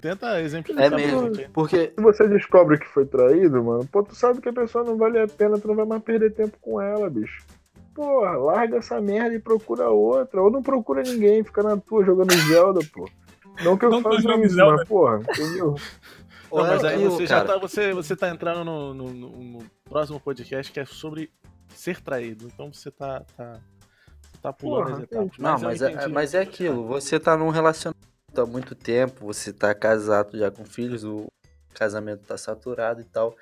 tenta 0.00 0.40
exemplificar. 0.40 0.92
É 0.92 0.96
mesmo. 0.96 1.32
Porque 1.52 1.92
Se 1.94 2.00
você 2.00 2.28
descobre 2.28 2.78
que 2.78 2.86
foi 2.86 3.04
traído, 3.04 3.62
mano, 3.62 3.86
pô, 3.86 4.02
tu 4.02 4.14
sabe 4.14 4.40
que 4.40 4.48
a 4.48 4.52
pessoa 4.52 4.84
não 4.84 4.96
vale 4.96 5.18
a 5.18 5.26
pena, 5.26 5.58
tu 5.58 5.66
não 5.66 5.74
vai 5.74 5.86
mais 5.86 6.02
perder 6.02 6.34
tempo 6.34 6.56
com 6.60 6.80
ela, 6.80 7.10
bicho. 7.10 7.44
Porra, 7.94 8.36
larga 8.36 8.76
essa 8.76 9.00
merda 9.00 9.34
e 9.34 9.40
procura 9.40 9.90
outra. 9.90 10.40
Ou 10.40 10.50
não 10.50 10.62
procura 10.62 11.02
ninguém, 11.02 11.42
fica 11.42 11.64
na 11.64 11.76
tua 11.76 12.04
jogando 12.04 12.32
Zelda, 12.46 12.80
pô. 12.92 13.08
Não 13.62 13.76
que 13.76 13.84
eu 13.84 13.90
Não 13.90 14.02
faça 14.02 14.16
isso, 14.36 14.54
Zelda. 14.54 14.76
mas, 14.76 14.88
porra, 14.88 15.20
entendeu? 15.20 15.74
Não, 16.50 16.58
mas 16.66 16.84
aí 16.84 17.04
você 17.04 17.26
já 17.26 17.36
cara. 17.44 17.48
tá, 17.54 17.58
você, 17.58 17.92
você 17.92 18.16
tá 18.16 18.28
entrando 18.30 18.64
no, 18.64 18.94
no- 18.94 19.12
no- 19.12 19.30
no 19.58 19.58
próximo 19.88 20.18
podcast 20.18 20.72
que 20.72 20.80
é 20.80 20.84
sobre 20.86 21.30
ser 21.74 22.00
traído. 22.00 22.46
Então 22.46 22.72
você 22.72 22.90
tá, 22.90 23.22
tá, 23.36 23.60
tá 24.40 24.52
pulando 24.52 24.84
Porra, 24.84 24.96
as 24.96 25.02
etapas. 25.02 25.30
Não, 25.38 25.54
eu 25.54 25.60
mas 25.60 25.82
é, 25.82 26.08
mas 26.08 26.34
é 26.34 26.40
aquilo. 26.40 26.86
Você 26.86 27.20
tá 27.20 27.36
num 27.36 27.50
relacionamento 27.50 27.98
há 28.36 28.46
muito 28.46 28.74
tempo, 28.74 29.26
você 29.26 29.52
tá 29.52 29.74
casado 29.74 30.38
já 30.38 30.50
com 30.50 30.64
filhos, 30.64 31.04
o 31.04 31.26
casamento 31.74 32.22
tá 32.26 32.38
saturado 32.38 33.00
e 33.00 33.04
tal. 33.04 33.34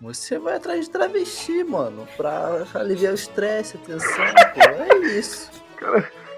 Você 0.00 0.38
vai 0.38 0.54
atrás 0.56 0.84
de 0.84 0.90
travesti, 0.92 1.64
mano, 1.64 2.06
pra 2.16 2.64
aliviar 2.74 3.10
o 3.10 3.16
estresse, 3.16 3.76
a 3.76 3.80
tensão, 3.80 4.24
pô. 4.54 4.60
É 4.60 4.98
isso. 5.18 5.50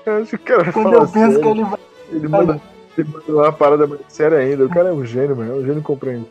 Eu 0.06 0.22
acho 0.22 0.30
que 0.30 0.36
o 0.36 0.38
cara 0.56 0.72
Quando 0.72 0.84
fala 0.92 0.96
eu 1.04 1.08
penso 1.12 1.32
sério, 1.36 1.40
que 1.42 1.48
ele 1.48 1.64
vai. 1.64 1.80
ele 2.10 2.28
manda, 2.28 2.60
ele 3.00 3.08
manda 3.10 3.32
uma 3.32 3.52
parada 3.52 3.86
mais 3.86 4.00
séria 4.08 4.38
ainda. 4.38 4.64
O 4.64 4.68
cara 4.68 4.88
é 4.88 4.92
um 4.92 5.04
gênio, 5.04 5.36
mano. 5.36 5.52
É 5.52 5.56
um 5.56 5.66
gênio 5.66 5.82
compreende. 5.82 6.26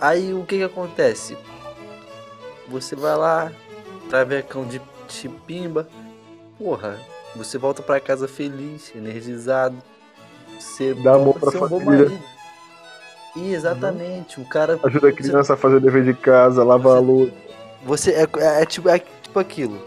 Aí 0.00 0.32
o 0.34 0.44
que 0.44 0.58
que 0.58 0.64
acontece? 0.64 1.36
Você 2.68 2.96
vai 2.96 3.16
lá, 3.16 3.52
travecão 4.08 4.64
de 4.64 4.80
chipimba, 5.08 5.86
porra, 6.58 6.98
você 7.36 7.58
volta 7.58 7.82
pra 7.82 8.00
casa 8.00 8.26
feliz, 8.26 8.92
energizado, 8.94 9.76
você 10.58 10.94
Dá 10.94 11.14
amor 11.14 11.38
pra 11.38 11.48
um 11.50 11.68
família. 11.68 12.10
E 13.36 13.54
exatamente, 13.54 14.40
o 14.40 14.44
cara. 14.44 14.78
Ajuda 14.82 15.08
a 15.08 15.12
criança 15.12 15.54
a 15.54 15.56
fazer 15.56 15.80
dever 15.80 16.04
de 16.04 16.14
casa, 16.14 16.62
lavar 16.64 16.96
a 16.96 17.00
louça. 17.00 17.32
Você 17.84 18.10
é, 18.12 18.22
é- 18.38 18.62
é 18.62 18.66
tipo, 18.66 18.88
é 18.88 18.98
tipo 18.98 19.38
aquilo. 19.38 19.78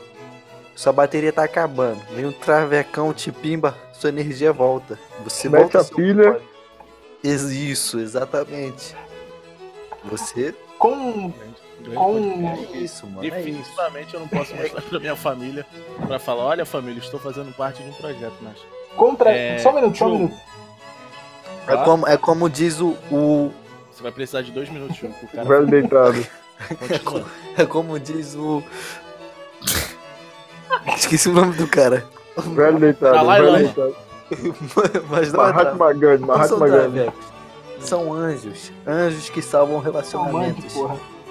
Sua 0.75 0.91
bateria 0.91 1.31
tá 1.31 1.43
acabando. 1.43 2.01
Vem 2.13 2.25
um 2.25 2.31
travecão, 2.31 3.13
te 3.13 3.31
pimba, 3.31 3.75
sua 3.99 4.09
energia 4.09 4.51
volta. 4.51 4.99
Você 5.23 5.49
Mete 5.49 5.61
volta 5.73 5.81
a 5.81 5.83
pilha. 5.83 6.41
Isso, 7.23 7.99
exatamente. 7.99 8.95
Você. 10.05 10.53
Com. 10.77 11.31
Com. 11.93 12.49
É 12.73 12.77
isso, 12.77 13.07
mano. 13.07 13.23
É 13.23 13.27
isso. 13.27 13.35
Definitivamente 13.35 14.13
eu 14.13 14.19
não 14.19 14.27
posso 14.27 14.53
mostrar 14.55 14.81
pra 14.81 14.99
minha 14.99 15.15
família 15.15 15.65
pra 16.07 16.19
falar, 16.19 16.43
olha 16.45 16.65
família, 16.65 16.99
estou 16.99 17.19
fazendo 17.19 17.53
parte 17.55 17.81
de 17.81 17.89
um 17.89 17.93
projeto, 17.93 18.35
mas. 18.41 18.57
Contra. 18.95 19.31
É, 19.31 19.57
Só 19.59 19.71
um 19.71 19.75
minuto, 19.75 19.97
só 19.97 20.07
um 20.07 20.17
minuto. 20.17 20.35
É 21.67 21.77
como, 21.77 22.07
é 22.07 22.17
como 22.17 22.49
diz 22.49 22.79
o. 22.79 22.95
o 23.11 23.51
Você 23.91 24.03
vai 24.03 24.11
precisar 24.11 24.41
de 24.43 24.51
dois 24.51 24.69
minutos, 24.69 24.95
João, 24.97 25.11
pro 25.13 25.27
cara 25.27 25.47
Velho 25.47 25.67
deitado. 25.67 26.27
continua. 26.79 27.25
é 27.57 27.65
como 27.65 27.99
diz 27.99 28.35
o. 28.35 28.63
Esqueci 30.95 31.29
o 31.29 31.33
nome 31.33 31.55
do 31.55 31.67
cara. 31.67 32.07
Velho 32.37 32.79
deitado. 32.79 33.13
Dalai 33.13 33.41
velho 33.41 33.51
Lama. 33.51 33.63
deitado. 33.65 33.95
Mas 35.09 35.31
não 35.31 35.45
é 35.47 35.53
Mahatma 35.53 35.93
Gandhi, 35.93 36.25
Mahatma 36.25 36.47
são 36.47 36.59
Gandhi. 36.59 37.11
São 37.79 38.13
anjos. 38.13 38.71
Anjos 38.87 39.29
que 39.29 39.41
salvam 39.41 39.77
mande, 39.77 39.85
relacionamentos. 39.91 40.75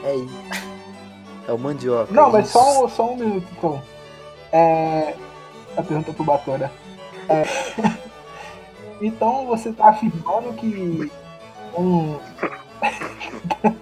É 0.05 0.15
isso. 0.17 0.35
É 1.49 1.53
o 1.53 1.59
mandioca. 1.59 2.13
Não, 2.13 2.31
mas 2.31 2.47
isso. 2.47 2.53
só, 2.59 2.85
um- 2.85 2.89
só 2.89 3.13
um 3.13 3.17
minuto 3.17 3.47
então. 3.59 3.83
É. 4.53 5.15
A 5.77 5.83
pergunta 5.83 6.13
pro 6.13 6.25
Batora. 6.25 6.71
É... 7.29 7.45
então 9.03 9.47
você 9.47 9.73
tá 9.73 9.89
afirmando 9.91 10.53
que 10.55 11.11
um. 11.77 12.17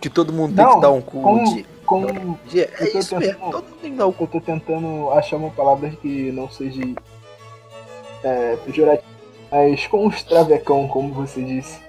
Que 0.00 0.08
todo 0.08 0.32
mundo 0.32 0.54
tem 0.54 0.64
Não, 0.64 0.74
que 0.76 0.80
dar 0.80 0.90
um 0.90 1.00
cu. 1.00 1.20
com- 1.20 1.44
de- 1.44 1.66
Com. 1.88 2.02
eu 2.06 2.38
É 2.54 2.86
tô 2.86 2.98
isso 2.98 3.16
mesmo. 3.16 3.34
tentando- 3.34 3.50
Todo 3.52 3.64
mundo 3.64 3.76
tem 3.80 3.90
que 3.92 3.96
dar 3.96 4.06
um 4.06 4.12
cu. 4.12 4.24
Eu 4.24 4.28
tô 4.28 4.40
tentando 4.40 5.10
achar 5.12 5.36
uma 5.36 5.50
palavra 5.50 5.88
que 5.90 6.30
não 6.32 6.48
seja 6.50 6.82
é, 8.22 8.56
pejorativa. 8.64 9.08
Mas 9.50 9.86
com 9.86 10.06
os 10.06 10.22
travecão, 10.22 10.86
como 10.88 11.12
você 11.14 11.42
disse. 11.42 11.80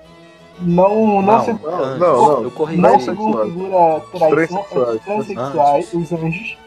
Não, 0.62 1.22
não, 1.22 1.44
se, 1.44 1.54
Não, 1.54 1.98
não. 1.98 2.44
Eu 2.44 2.52
corrigi. 2.52 2.82
não 2.82 2.98
Não 2.98 3.16
configura 3.16 4.02
traição. 4.12 4.64
Transexuais. 4.64 4.96
Os 4.96 5.04
transexuais, 5.06 5.94
os 5.94 6.12
anjos. 6.14 6.58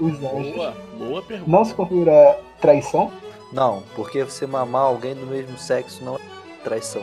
Os 0.00 0.12
anjos. 0.24 0.54
Boa, 0.54 0.74
boa 0.98 1.22
pergunta. 1.22 1.50
Não 1.50 1.64
se 1.64 1.74
configura 1.74 2.38
traição. 2.60 3.10
Não, 3.52 3.82
porque 3.94 4.24
você 4.24 4.46
mamar 4.46 4.82
alguém 4.82 5.14
do 5.14 5.26
mesmo 5.26 5.56
sexo 5.58 6.02
não 6.04 6.16
é 6.16 6.18
traição. 6.64 7.02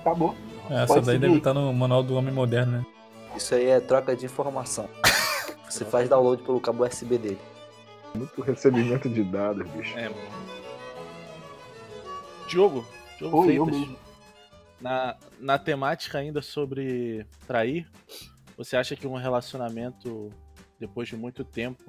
Acabou. 0.00 0.34
Essa 0.68 0.86
Pode 0.94 1.06
daí 1.06 1.14
seguir. 1.16 1.26
deve 1.26 1.38
estar 1.38 1.54
no 1.54 1.72
manual 1.72 2.02
do 2.02 2.16
homem 2.16 2.32
moderno, 2.34 2.78
né? 2.78 2.86
Isso 3.36 3.54
aí 3.54 3.66
é 3.66 3.80
troca 3.80 4.14
de 4.14 4.26
informação. 4.26 4.88
Você 5.68 5.84
faz 5.84 6.08
download 6.08 6.42
pelo 6.42 6.60
cabo 6.60 6.84
USB 6.84 7.18
dele. 7.18 7.40
Muito 8.14 8.42
recebimento 8.42 9.08
de 9.08 9.24
dados, 9.24 9.68
bicho. 9.70 9.98
É. 9.98 10.10
Diogo, 12.46 12.86
Diogo 13.18 13.38
Oi, 13.38 13.46
Freitas, 13.46 13.96
na, 14.78 15.16
na 15.40 15.58
temática 15.58 16.18
ainda 16.18 16.42
sobre 16.42 17.26
trair, 17.46 17.88
você 18.56 18.76
acha 18.76 18.94
que 18.94 19.06
um 19.06 19.14
relacionamento, 19.14 20.28
depois 20.78 21.08
de 21.08 21.16
muito 21.16 21.44
tempo, 21.44 21.82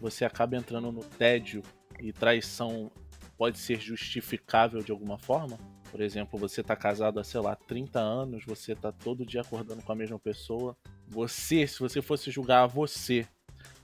você 0.00 0.24
acaba 0.24 0.56
entrando 0.56 0.92
no 0.92 1.02
tédio 1.02 1.62
e 1.98 2.12
traição 2.12 2.90
pode 3.36 3.58
ser 3.58 3.80
justificável 3.80 4.82
de 4.82 4.92
alguma 4.92 5.18
forma? 5.18 5.58
Por 5.90 6.00
exemplo, 6.00 6.38
você 6.38 6.62
tá 6.62 6.76
casado 6.76 7.18
há, 7.18 7.24
sei 7.24 7.40
lá, 7.40 7.56
30 7.56 7.98
anos, 7.98 8.44
você 8.44 8.74
tá 8.74 8.92
todo 8.92 9.26
dia 9.26 9.40
acordando 9.40 9.82
com 9.82 9.92
a 9.92 9.96
mesma 9.96 10.18
pessoa. 10.18 10.76
Você, 11.08 11.66
se 11.66 11.80
você 11.80 12.00
fosse 12.00 12.30
julgar 12.30 12.66
você, 12.66 13.26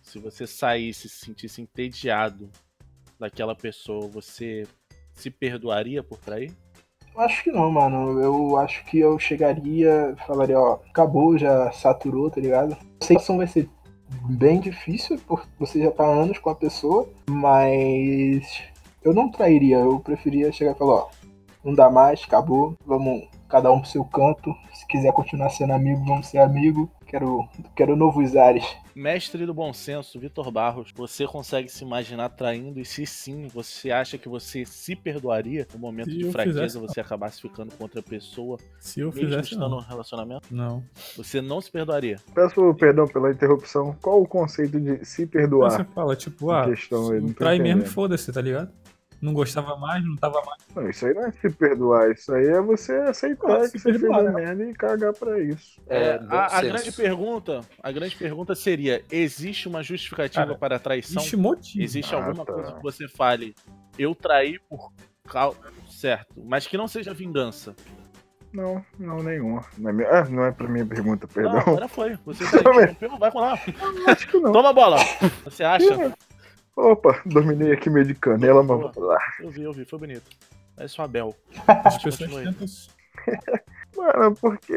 se 0.03 0.19
você 0.19 0.47
saísse 0.47 1.09
e 1.09 1.11
se 1.11 1.27
sentisse 1.27 1.61
entediado 1.61 2.49
daquela 3.19 3.57
pessoa, 3.57 4.07
você 4.07 4.67
se 5.13 5.31
perdoaria 5.31 6.03
por 6.03 6.19
trair? 6.19 6.53
Acho 7.17 7.43
que 7.43 7.51
não, 7.51 7.71
mano. 7.73 8.21
Eu 8.21 8.57
acho 8.59 8.85
que 8.85 8.99
eu 8.99 9.19
chegaria, 9.19 10.15
falaria, 10.27 10.61
ó, 10.61 10.75
acabou, 10.89 11.37
já 11.37 11.73
saturou, 11.73 12.31
tá 12.31 12.41
ligado? 12.41 12.77
A 13.01 13.05
situação 13.05 13.39
vai 13.39 13.47
ser 13.47 13.69
bem 14.29 14.61
difícil, 14.61 15.19
porque 15.27 15.49
você 15.59 15.83
já 15.83 15.91
tá 15.91 16.05
há 16.05 16.09
anos 16.09 16.39
com 16.39 16.51
a 16.51 16.55
pessoa, 16.55 17.09
mas 17.29 18.63
eu 19.03 19.15
não 19.15 19.31
trairia, 19.31 19.79
eu 19.79 19.99
preferia 19.99 20.53
chegar 20.53 20.73
e 20.73 20.79
falar, 20.79 20.95
ó, 20.95 21.09
não 21.67 21.75
dá 21.75 21.91
mais, 21.91 22.23
acabou, 22.25 22.77
vamos 22.87 23.29
cada 23.49 23.73
um 23.73 23.81
pro 23.81 23.89
seu 23.91 24.05
canto. 24.05 24.55
Se 24.73 24.87
quiser 24.87 25.13
continuar 25.13 25.51
sendo 25.51 25.73
amigo, 25.73 26.05
vamos 26.05 26.29
ser 26.29 26.39
amigo. 26.39 26.89
Quero, 27.07 27.49
quero 27.75 27.97
novos 27.97 28.37
ares. 28.37 28.65
Mestre 28.95 29.45
do 29.47 29.53
bom 29.55 29.73
senso, 29.73 30.19
Vitor 30.19 30.51
Barros, 30.51 30.93
você 30.95 31.27
consegue 31.27 31.69
se 31.69 31.85
imaginar 31.85 32.31
traindo? 32.31 32.81
E 32.81 32.85
se 32.85 33.05
sim, 33.05 33.47
você 33.47 33.91
acha 33.91 34.17
que 34.17 34.29
você 34.29 34.65
se 34.65 34.97
perdoaria 34.97 35.67
no 35.73 35.79
momento 35.79 36.11
Se 36.11 36.17
de 36.17 36.31
fraqueza, 36.33 36.63
fizesse, 36.63 36.79
você 36.79 37.01
acabasse 37.01 37.41
ficando 37.41 37.73
com 37.75 37.85
outra 37.85 38.03
pessoa, 38.03 38.59
Se 38.81 39.01
eu 39.01 39.09
mesmo 39.09 39.21
fizesse, 39.21 39.53
estando 39.53 39.71
não. 39.71 39.77
num 39.77 39.83
relacionamento? 39.83 40.49
Não. 40.51 40.83
Você 41.17 41.41
não 41.41 41.61
se 41.61 41.71
perdoaria. 41.71 42.17
Peço 42.35 42.75
perdão 42.75 43.07
pela 43.07 43.31
interrupção. 43.31 43.95
Qual 44.01 44.23
o 44.23 44.27
conceito 44.27 44.81
de 44.81 45.05
se 45.05 45.27
perdoar? 45.27 45.71
você 45.71 45.85
fala, 45.85 46.17
tipo, 46.17 46.51
Em 46.51 46.55
ah, 46.55 47.35
trai 47.37 47.59
mesmo, 47.59 47.85
foda-se, 47.85 48.33
tá 48.33 48.41
ligado? 48.41 48.73
Não 49.21 49.33
gostava 49.33 49.77
mais, 49.77 50.05
não 50.05 50.17
tava 50.17 50.43
mais. 50.45 50.63
Não, 50.75 50.89
isso 50.89 51.07
aí 51.07 51.15
não 51.15 51.27
é 51.27 51.33
se 51.33 51.51
perdoar, 51.51 52.11
isso 52.11 52.33
aí 52.35 52.47
é 52.47 52.61
você 52.61 52.93
aceitar 52.95 53.51
Ah, 53.63 53.69
que 53.69 53.79
você 53.79 53.91
fez 53.91 54.01
perdoar, 54.01 54.21
a 54.21 54.23
né? 54.25 54.31
merda 54.33 54.65
e 54.65 54.75
cagar 54.75 55.13
pra 55.15 55.41
isso. 55.41 55.81
É, 55.87 56.19
bom 56.19 56.35
a, 56.35 56.59
a 56.59 56.63
grande 56.63 56.93
pergunta, 56.93 57.61
a 57.83 57.93
grande 57.93 58.17
pergunta 58.17 58.55
seria: 58.55 59.03
existe 59.11 59.69
uma 59.69 59.83
justificativa 59.83 60.47
Cara, 60.47 60.59
para 60.59 60.77
a 60.77 60.79
traição? 60.79 61.21
Existe 61.21 61.37
motivo. 61.37 61.83
Existe 61.85 62.15
Ah, 62.15 62.19
alguma 62.25 62.45
tá. 62.45 62.53
coisa 62.53 62.73
que 62.73 62.83
você 62.83 63.09
fale? 63.09 63.55
Eu 63.99 64.15
traí 64.15 64.59
por 64.69 64.93
causa. 65.29 65.59
Certo, 65.89 66.35
mas 66.45 66.67
que 66.67 66.77
não 66.77 66.87
seja 66.87 67.15
vingança. 67.15 67.75
Não, 68.53 68.83
não, 68.99 69.17
nenhuma. 69.23 69.65
Não 69.77 69.91
é, 69.91 69.93
minha... 69.93 70.09
ah, 70.09 70.25
não 70.31 70.45
é 70.45 70.53
pra 70.53 70.67
minha 70.69 70.87
pergunta, 70.87 71.27
Não, 71.27 71.35
perdão. 71.35 71.59
agora 71.59 71.89
foi. 71.89 72.19
Você 72.25 72.45
tá 72.63 72.71
vai 73.19 73.31
com 73.31 73.41
lá. 73.41 73.59
Acho 74.07 74.29
que 74.29 74.39
não. 74.39 74.53
Toma 74.53 74.71
a 74.71 74.73
bola. 74.73 74.97
Você 75.45 75.63
acha? 75.65 76.15
Opa, 76.77 77.23
dominei 77.25 77.73
aqui 77.73 77.89
meio 77.89 78.07
de 78.07 78.15
canela, 78.15 78.63
mas 78.63 78.79
vamos 78.81 78.97
lá. 78.97 79.19
Eu 79.41 79.51
vi, 79.51 79.63
eu 79.63 79.73
vi, 79.73 79.85
foi 79.85 79.99
bonito. 79.99 80.25
É 80.77 80.87
só 80.87 81.03
Abel. 81.05 81.35
As 81.67 82.03
pessoas 82.03 82.31
tentam, 82.45 82.69
se- 82.69 82.89
Mano, 83.97 84.37
porque. 84.37 84.77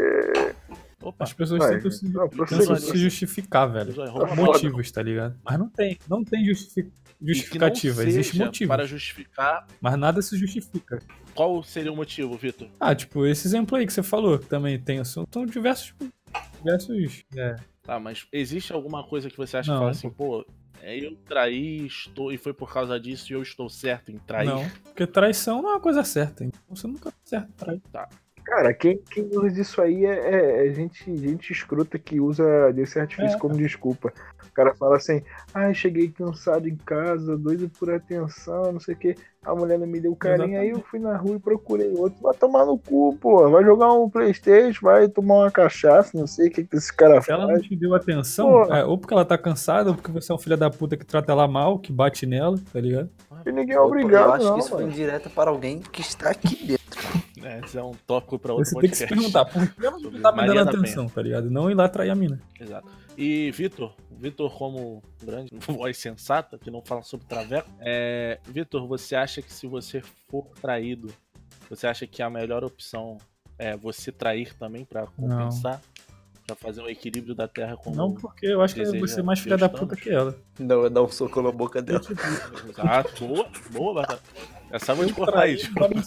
Opa, 1.01 1.23
as 1.25 1.33
pessoas 1.33 1.59
Vai, 1.59 1.75
tentam, 1.75 1.91
se, 1.91 2.07
não, 2.09 2.27
tentam 2.29 2.75
se 2.77 2.97
justificar, 2.97 3.69
velho. 3.71 3.93
Uma 4.13 4.35
Motivos, 4.35 4.89
tá 4.91 5.01
ligado? 5.01 5.37
Mas 5.43 5.59
não 5.59 5.69
tem, 5.69 5.97
não 6.09 6.23
tem 6.23 6.45
justifi- 6.45 6.83
que 6.83 6.91
não 7.21 7.27
justificativa, 7.27 8.03
existe 8.03 8.37
motivo. 8.37 8.69
Para 8.69 8.85
justificar. 8.85 9.67
Mas 9.81 9.97
nada 9.97 10.21
se 10.21 10.37
justifica. 10.37 10.99
Qual 11.35 11.61
seria 11.63 11.91
o 11.91 11.95
motivo, 11.95 12.37
Vitor? 12.37 12.69
Ah, 12.79 12.95
tipo, 12.95 13.25
esse 13.25 13.45
exemplo 13.47 13.77
aí 13.77 13.85
que 13.85 13.91
você 13.93 14.03
falou, 14.03 14.39
que 14.39 14.45
também 14.45 14.79
tem, 14.79 15.03
são, 15.03 15.25
são 15.31 15.45
diversos. 15.45 15.93
Diversos. 16.57 17.23
É, 17.35 17.55
Tá, 17.83 17.99
mas 17.99 18.27
existe 18.31 18.71
alguma 18.71 19.03
coisa 19.03 19.29
que 19.31 19.37
você 19.37 19.57
acha 19.57 19.71
Não. 19.71 19.77
que 19.77 19.81
fala 19.81 19.91
assim, 19.91 20.09
pô, 20.11 20.41
é, 20.41 20.45
eu 20.83 21.15
traí, 21.27 21.85
estou, 21.85 22.31
e 22.31 22.37
foi 22.37 22.53
por 22.53 22.71
causa 22.71 22.99
disso 22.99 23.31
e 23.31 23.35
eu 23.35 23.41
estou 23.41 23.69
certo 23.69 24.11
em 24.11 24.17
trair? 24.17 24.47
não. 24.47 24.69
Porque 24.83 25.05
traição 25.05 25.61
não 25.61 25.69
é 25.69 25.73
uma 25.73 25.79
coisa 25.79 26.03
certa. 26.03 26.43
Então 26.43 26.61
você 26.69 26.87
nunca 26.87 27.11
tá 27.11 27.17
certo 27.23 27.51
trair. 27.53 27.81
Cara, 28.49 28.73
quem, 28.73 28.99
quem 29.11 29.29
usa 29.31 29.51
disso 29.51 29.79
aí 29.81 30.05
é, 30.05 30.09
é- 30.09 30.67
é 30.67 30.73
gente, 30.73 31.15
gente 31.15 31.51
escrota 31.53 31.99
que 31.99 32.19
usa 32.19 32.73
desse 32.73 32.99
artifício 32.99 33.35
É. 33.35 33.39
como 33.39 33.55
desculpa. 33.55 34.11
O 34.47 34.51
cara 34.51 34.73
fala 34.73 34.97
assim, 34.97 35.21
ai, 35.53 35.73
cheguei 35.75 36.09
cansado 36.09 36.67
em 36.67 36.75
casa, 36.75 37.37
doido 37.37 37.69
por 37.79 37.91
atenção, 37.91 38.71
não 38.73 38.79
sei 38.79 38.95
o 38.95 38.97
que. 38.97 39.15
A 39.45 39.55
mulher 39.55 39.77
não 39.79 39.85
me 39.87 40.01
deu 40.01 40.13
carinho, 40.15 40.59
aí 40.59 40.69
eu 40.71 40.81
fui 40.81 40.99
na 40.99 41.15
rua 41.15 41.35
e 41.35 41.39
procurei 41.39 41.93
outro. 41.93 42.19
Vai 42.21 42.33
tomar 42.33 42.65
no 42.65 42.77
cu, 42.77 43.15
pô. 43.21 43.47
Vai 43.49 43.63
jogar 43.63 43.93
um 43.93 44.09
Playstation, 44.09 44.79
vai 44.85 45.07
tomar 45.07 45.35
uma 45.43 45.51
cachaça, 45.51 46.17
não 46.17 46.27
sei 46.27 46.47
o 46.47 46.51
que, 46.51 46.63
que 46.65 46.75
esse 46.75 46.91
cara 46.93 47.21
Se 47.21 47.31
ela 47.31 47.45
faz. 47.45 47.59
não 47.61 47.61
te 47.69 47.75
deu 47.75 47.93
atenção, 47.95 48.63
é, 48.73 48.83
ou 48.83 48.97
porque 48.97 49.13
ela 49.13 49.23
tá 49.23 49.37
cansada, 49.37 49.91
ou 49.91 49.95
porque 49.95 50.11
você 50.11 50.31
é 50.31 50.35
um 50.35 50.39
filho 50.39 50.57
da 50.57 50.69
puta 50.69 50.97
que 50.97 51.05
trata 51.05 51.31
ela 51.31 51.47
mal, 51.47 51.79
que 51.79 51.93
bate 51.93 52.25
nela, 52.25 52.57
tá 52.73 52.81
ligado? 52.81 53.09
E 53.45 53.51
ninguém 53.51 53.75
é 53.75 53.79
obrigado, 53.79 54.25
Eu 54.27 54.33
acho 54.33 54.45
não, 54.45 54.53
que 54.55 54.59
isso 54.59 54.69
foi 54.69 54.79
mano. 54.81 54.91
indireta 54.91 55.29
para 55.29 55.49
alguém 55.51 55.79
que 55.79 56.01
está 56.01 56.31
aqui 56.31 56.55
dentro. 56.65 56.78
É, 57.43 57.61
isso 57.65 57.77
é 57.77 57.83
um 57.83 57.93
tópico 58.05 58.37
para 58.39 58.53
outro 58.53 58.69
Você 58.69 58.79
tem 58.79 58.89
que 58.89 58.95
se 58.95 59.07
podcast. 59.07 59.31
perguntar, 59.31 59.45
por 59.45 59.75
que 59.75 59.85
ela 59.85 59.99
não 59.99 60.11
tá 60.21 60.31
me 60.31 60.47
dando 60.47 60.53
Penha. 60.53 60.61
atenção, 60.63 61.07
tá 61.07 61.21
ligado? 61.21 61.49
Não 61.49 61.69
ir 61.69 61.73
lá 61.73 61.87
trair 61.87 62.09
a 62.09 62.15
mina. 62.15 62.39
Exato. 62.59 62.87
E 63.17 63.51
Vitor, 63.51 63.93
Vitor 64.11 64.51
como 64.57 65.01
grande 65.23 65.51
voz 65.67 65.97
sensata, 65.97 66.57
que 66.57 66.71
não 66.71 66.81
fala 66.81 67.01
sobre 67.03 67.25
traveco, 67.25 67.69
é, 67.79 68.39
Vitor, 68.45 68.87
você 68.87 69.15
acha 69.15 69.41
que 69.41 69.51
se 69.51 69.67
você 69.67 70.01
for 70.29 70.47
traído, 70.61 71.13
você 71.69 71.87
acha 71.87 72.07
que 72.07 72.21
a 72.21 72.29
melhor 72.29 72.63
opção 72.63 73.17
é 73.57 73.75
você 73.75 74.11
trair 74.11 74.53
também 74.55 74.85
pra 74.85 75.05
compensar? 75.07 75.81
Pra 76.49 76.55
fazer 76.55 76.81
um 76.81 76.89
equilíbrio 76.89 77.35
da 77.35 77.47
Terra 77.47 77.77
com 77.77 77.91
Não 77.91 78.13
porque 78.13 78.47
eu 78.47 78.59
acho 78.61 78.73
que 78.73 78.81
deseja 78.81 78.99
você 78.99 79.19
é 79.19 79.23
mais 79.23 79.39
filha 79.39 79.55
da 79.55 79.69
puta 79.69 79.95
que 79.95 80.09
ela. 80.09 80.35
Não, 80.57 80.83
eu 80.83 80.89
dar 80.89 81.03
um 81.03 81.09
soco 81.09 81.41
na 81.43 81.51
boca 81.51 81.79
dela. 81.79 82.01
Exato, 82.67 83.21
boa, 83.27 83.47
boa, 83.71 83.93
Batata. 83.93 84.23
Essa 84.71 84.91
eu 84.91 84.97
vou 84.97 85.05
te 85.05 85.13
cortar 85.13 85.41
aí, 85.41 85.57
tipo. 85.57 85.79
Vai 85.79 85.89
me, 85.89 86.01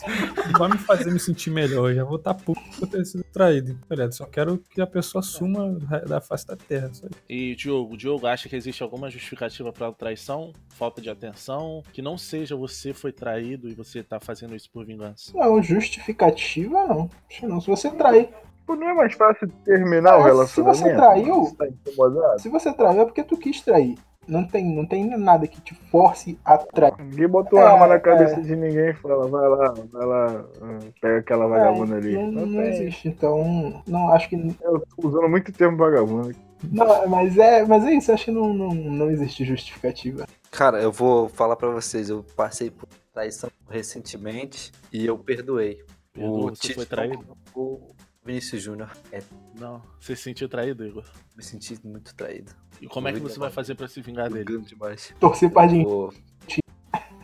vai 0.58 0.68
me 0.70 0.78
fazer 0.78 1.10
me 1.12 1.18
sentir 1.18 1.50
melhor. 1.50 1.90
Eu 1.90 1.96
já 1.96 2.04
vou 2.04 2.16
estar 2.16 2.34
puto 2.34 2.60
por 2.78 2.88
ter 2.88 3.04
sido 3.04 3.24
traído. 3.32 3.78
Tá 3.88 3.94
ligado? 3.94 4.12
Só 4.12 4.24
quero 4.24 4.58
que 4.70 4.80
a 4.80 4.86
pessoa 4.86 5.22
suma 5.22 5.78
da 6.06 6.20
face 6.20 6.46
da 6.46 6.56
terra. 6.56 6.90
Só 6.92 7.06
isso. 7.06 7.18
E 7.28 7.54
Diogo, 7.56 7.94
o 7.94 7.96
Diogo 7.96 8.26
acha 8.26 8.48
que 8.48 8.56
existe 8.56 8.82
alguma 8.82 9.10
justificativa 9.10 9.72
pra 9.72 9.92
traição, 9.92 10.52
falta 10.70 11.00
de 11.00 11.10
atenção, 11.10 11.82
que 11.92 12.00
não 12.00 12.16
seja 12.16 12.54
você 12.54 12.92
foi 12.92 13.12
traído 13.12 13.68
e 13.68 13.74
você 13.74 14.02
tá 14.02 14.20
fazendo 14.20 14.54
isso 14.54 14.70
por 14.70 14.84
vingança. 14.84 15.32
Não, 15.34 15.62
justificativa 15.62 16.86
não. 16.86 17.10
Não. 17.42 17.60
Se 17.60 17.66
você 17.66 17.90
trair. 17.90 18.28
Pô, 18.66 18.76
Não 18.76 18.88
é 18.88 18.94
mais 18.94 19.14
fácil 19.14 19.48
terminar 19.64 20.16
o 20.16 20.20
Ah, 20.20 20.22
se 20.22 20.28
relacionamento? 20.28 20.82
você 20.82 20.94
traiu- 20.94 21.44
Você 21.44 21.56
tá? 21.56 22.38
Se 22.38 22.48
você 22.48 22.72
traiu 22.72 23.02
é 23.02 23.04
porque 23.04 23.24
tu 23.24 23.36
quis 23.36 23.60
trair. 23.60 23.96
Não 24.28 24.44
tem, 24.46 24.64
não 24.72 24.86
tem 24.86 25.04
nada 25.18 25.48
que 25.48 25.60
te 25.60 25.74
force 25.90 26.38
a 26.44 26.56
trair. 26.56 26.94
Ninguém 27.00 27.26
botou 27.26 27.58
É, 27.58 27.62
arma 27.66 27.88
na 27.88 27.98
cabeça 27.98 28.36
é. 28.36 28.40
de 28.40 28.54
ninguém 28.54 28.90
e 28.90 28.94
fala, 28.94 29.26
vai 29.26 29.48
lá, 29.48 29.74
vai 29.92 30.06
lá, 30.06 30.44
hum, 30.62 30.78
pega 31.00 31.18
aquela 31.18 31.48
vagabunda 31.48 31.96
ali. 31.96 32.14
Não, 32.14 32.30
Não, 32.30 32.46
não 32.46 32.62
tem. 32.62 32.68
existe. 32.70 33.08
Então, 33.08 33.82
não 33.84 34.10
acho 34.12 34.28
que. 34.28 34.36
Eu 34.62 34.80
tô 34.96 35.08
usando 35.08 35.28
muito 35.28 35.52
termo 35.52 35.76
vagabundo. 35.76 36.32
Não, 36.70 37.08
mas 37.08 37.36
é, 37.36 37.64
mas 37.66 37.84
é 37.84 37.94
isso. 37.94 38.12
Acho 38.12 38.26
que 38.26 38.30
não, 38.30 38.54
não, 38.54 38.68
não 38.72 39.10
existe 39.10 39.44
justificativa. 39.44 40.24
Cara, 40.52 40.80
eu 40.80 40.92
vou 40.92 41.28
falar 41.28 41.56
pra 41.56 41.70
vocês, 41.70 42.08
eu 42.08 42.24
passei 42.36 42.70
por 42.70 42.86
traição 43.12 43.50
recentemente 43.68 44.70
e 44.92 45.04
eu 45.04 45.18
perdoei. 45.18 45.82
Perdoa, 46.12 46.30
o 46.38 46.42
você 46.54 46.60
Tite 46.62 46.74
foi 46.74 46.86
traído? 46.86 47.24
O 47.56 47.80
Vinícius 48.24 48.62
Júnior. 48.62 48.90
É, 49.10 49.20
Não. 49.58 49.82
Você 50.00 50.14
se 50.14 50.22
sentiu 50.22 50.48
traído, 50.48 50.84
Igor? 50.86 51.04
me 51.36 51.42
senti 51.42 51.78
muito 51.84 52.14
traído. 52.14 52.52
E 52.80 52.86
como 52.86 53.08
é 53.08 53.12
que 53.12 53.20
você 53.20 53.38
vai 53.38 53.50
fazer 53.50 53.74
pra 53.74 53.88
se 53.88 54.00
vingar 54.00 54.30
dele? 54.30 54.58
Demais. 54.60 55.14
Torcer 55.18 55.50
pra 55.50 55.66
gente. 55.66 55.84
Vou... 55.84 56.12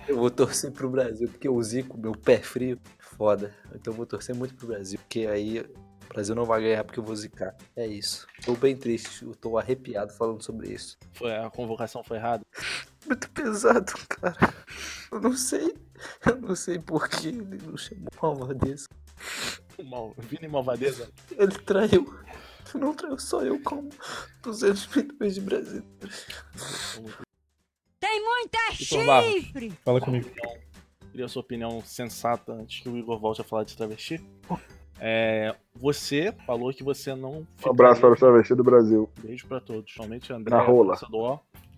Eu 0.08 0.16
vou 0.16 0.30
torcer 0.30 0.72
pro 0.72 0.88
Brasil, 0.88 1.28
porque 1.28 1.46
o 1.48 1.62
Zico, 1.62 1.98
meu 1.98 2.12
pé 2.12 2.38
frio, 2.38 2.80
foda. 2.98 3.54
Então 3.74 3.92
eu 3.92 3.96
vou 3.96 4.06
torcer 4.06 4.34
muito 4.34 4.54
pro 4.54 4.68
Brasil, 4.68 4.98
porque 4.98 5.26
aí 5.26 5.60
o 5.60 6.08
Brasil 6.08 6.34
não 6.34 6.46
vai 6.46 6.62
ganhar 6.62 6.82
porque 6.82 6.98
eu 6.98 7.04
vou 7.04 7.14
zicar. 7.14 7.54
É 7.76 7.86
isso. 7.86 8.26
Tô 8.42 8.54
bem 8.54 8.74
triste, 8.74 9.22
eu 9.22 9.34
tô 9.34 9.58
arrepiado 9.58 10.14
falando 10.14 10.42
sobre 10.42 10.72
isso. 10.72 10.96
Foi, 11.12 11.36
a 11.36 11.50
convocação 11.50 12.02
foi 12.02 12.16
errada? 12.16 12.42
Muito 13.06 13.30
pesado, 13.30 13.92
cara. 14.08 14.54
Eu 15.12 15.20
não 15.20 15.36
sei. 15.36 15.74
Eu 16.24 16.36
não 16.40 16.56
sei 16.56 16.78
por 16.78 17.06
que 17.08 17.28
ele 17.28 17.58
não 17.66 17.76
chamou 17.76 18.08
malvadeza. 18.22 18.86
Mal, 19.84 20.14
Vini 20.18 20.48
Malvadeza. 20.48 21.10
Ele 21.36 21.52
traiu. 21.52 22.12
Não 22.74 22.92
traiu 22.94 23.18
só 23.18 23.42
eu, 23.42 23.60
como 23.62 23.88
200 24.42 24.88
milhões 24.94 25.34
de 25.34 25.40
brasileiros. 25.40 26.26
Tem 28.00 28.24
muita 28.24 28.58
Vitor 28.72 29.06
Barros. 29.06 29.32
chifre! 29.32 29.70
Fala 29.84 30.00
comigo. 30.00 30.30
Queria 31.10 31.26
a 31.26 31.28
sua 31.28 31.40
opinião 31.40 31.82
sensata 31.84 32.52
antes 32.52 32.80
que 32.80 32.88
o 32.88 32.96
Igor 32.96 33.18
volte 33.18 33.40
a 33.40 33.44
falar 33.44 33.64
de 33.64 33.76
travesti. 33.76 34.24
É, 35.00 35.54
você 35.74 36.34
falou 36.46 36.72
que 36.72 36.82
você 36.82 37.14
não. 37.14 37.46
Um 37.64 37.70
abraço 37.70 38.00
para 38.00 38.12
o 38.12 38.16
travesti 38.16 38.54
do 38.54 38.64
Brasil. 38.64 39.08
Beijo 39.20 39.46
pra 39.46 39.60
todos, 39.60 39.92
somente 39.92 40.32
André. 40.32 40.54
Na 40.54 40.62
rola. 40.62 40.98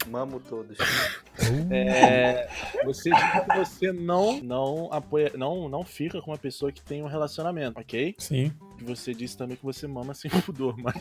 Mamo 0.07 0.41
todos. 0.41 0.79
É, 1.71 2.49
você 2.85 3.11
disse 3.11 3.41
que 3.41 3.57
você 3.57 3.93
não, 3.93 4.41
não 4.43 4.93
apoia, 4.93 5.33
não, 5.37 5.71
não 5.71 5.83
fica 5.83 6.21
com 6.21 6.31
uma 6.31 6.37
pessoa 6.37 6.71
que 6.71 6.83
tem 6.83 7.03
um 7.03 7.07
relacionamento, 7.07 7.81
ok? 7.81 8.15
Sim. 8.19 8.53
E 8.79 8.85
você 8.85 9.15
disse 9.15 9.39
também 9.39 9.57
que 9.57 9.65
você 9.65 9.89
mama 9.89 10.13
sem 10.13 10.31
pudor, 10.43 10.77
mas. 10.77 10.95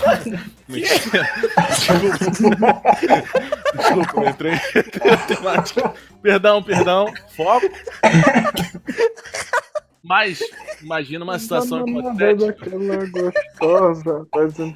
Mentira. 0.66 1.28
Desculpa. 2.18 2.82
Desculpa, 3.76 4.20
eu 4.20 4.28
entrei. 4.30 4.52
Perdão, 6.22 6.62
perdão. 6.62 7.12
Foco. 7.36 7.66
Mas, 10.06 10.38
imagina 10.82 11.24
uma 11.24 11.38
situação 11.38 11.86
hipotética. 11.88 12.66
Aquela 12.66 13.06
gostosa, 13.06 14.26
fazendo 14.30 14.74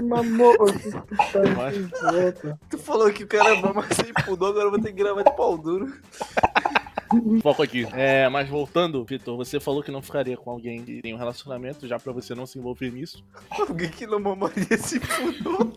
uma 0.00 0.22
moça 0.22 0.72
que 1.02 1.32
tá 1.32 1.40
Mas- 1.54 1.74
de 1.74 1.82
volta. 1.82 2.58
Tu 2.70 2.78
falou 2.78 3.12
que 3.12 3.24
o 3.24 3.26
cara 3.26 3.54
mama 3.60 3.84
sem 3.92 4.10
pudor, 4.24 4.50
agora 4.50 4.64
eu 4.66 4.70
vou 4.70 4.80
ter 4.80 4.88
que 4.88 4.94
gravar 5.02 5.22
de 5.22 5.36
pau 5.36 5.58
duro. 5.58 5.92
Foco 7.42 7.62
aqui. 7.62 7.86
É, 7.92 8.28
mas 8.28 8.48
voltando, 8.48 9.04
Vitor, 9.04 9.36
você 9.36 9.60
falou 9.60 9.82
que 9.82 9.90
não 9.92 10.02
ficaria 10.02 10.36
com 10.36 10.50
alguém 10.50 10.82
que 10.82 11.00
tem 11.02 11.14
um 11.14 11.18
relacionamento, 11.18 11.86
já 11.86 11.98
pra 11.98 12.12
você 12.12 12.34
não 12.34 12.46
se 12.46 12.58
envolver 12.58 12.90
nisso. 12.90 13.22
Alguém 13.50 13.88
que 13.90 14.06
não 14.06 14.18
mamaria 14.18 14.76
sem 14.78 14.98
pudor. 14.98 15.72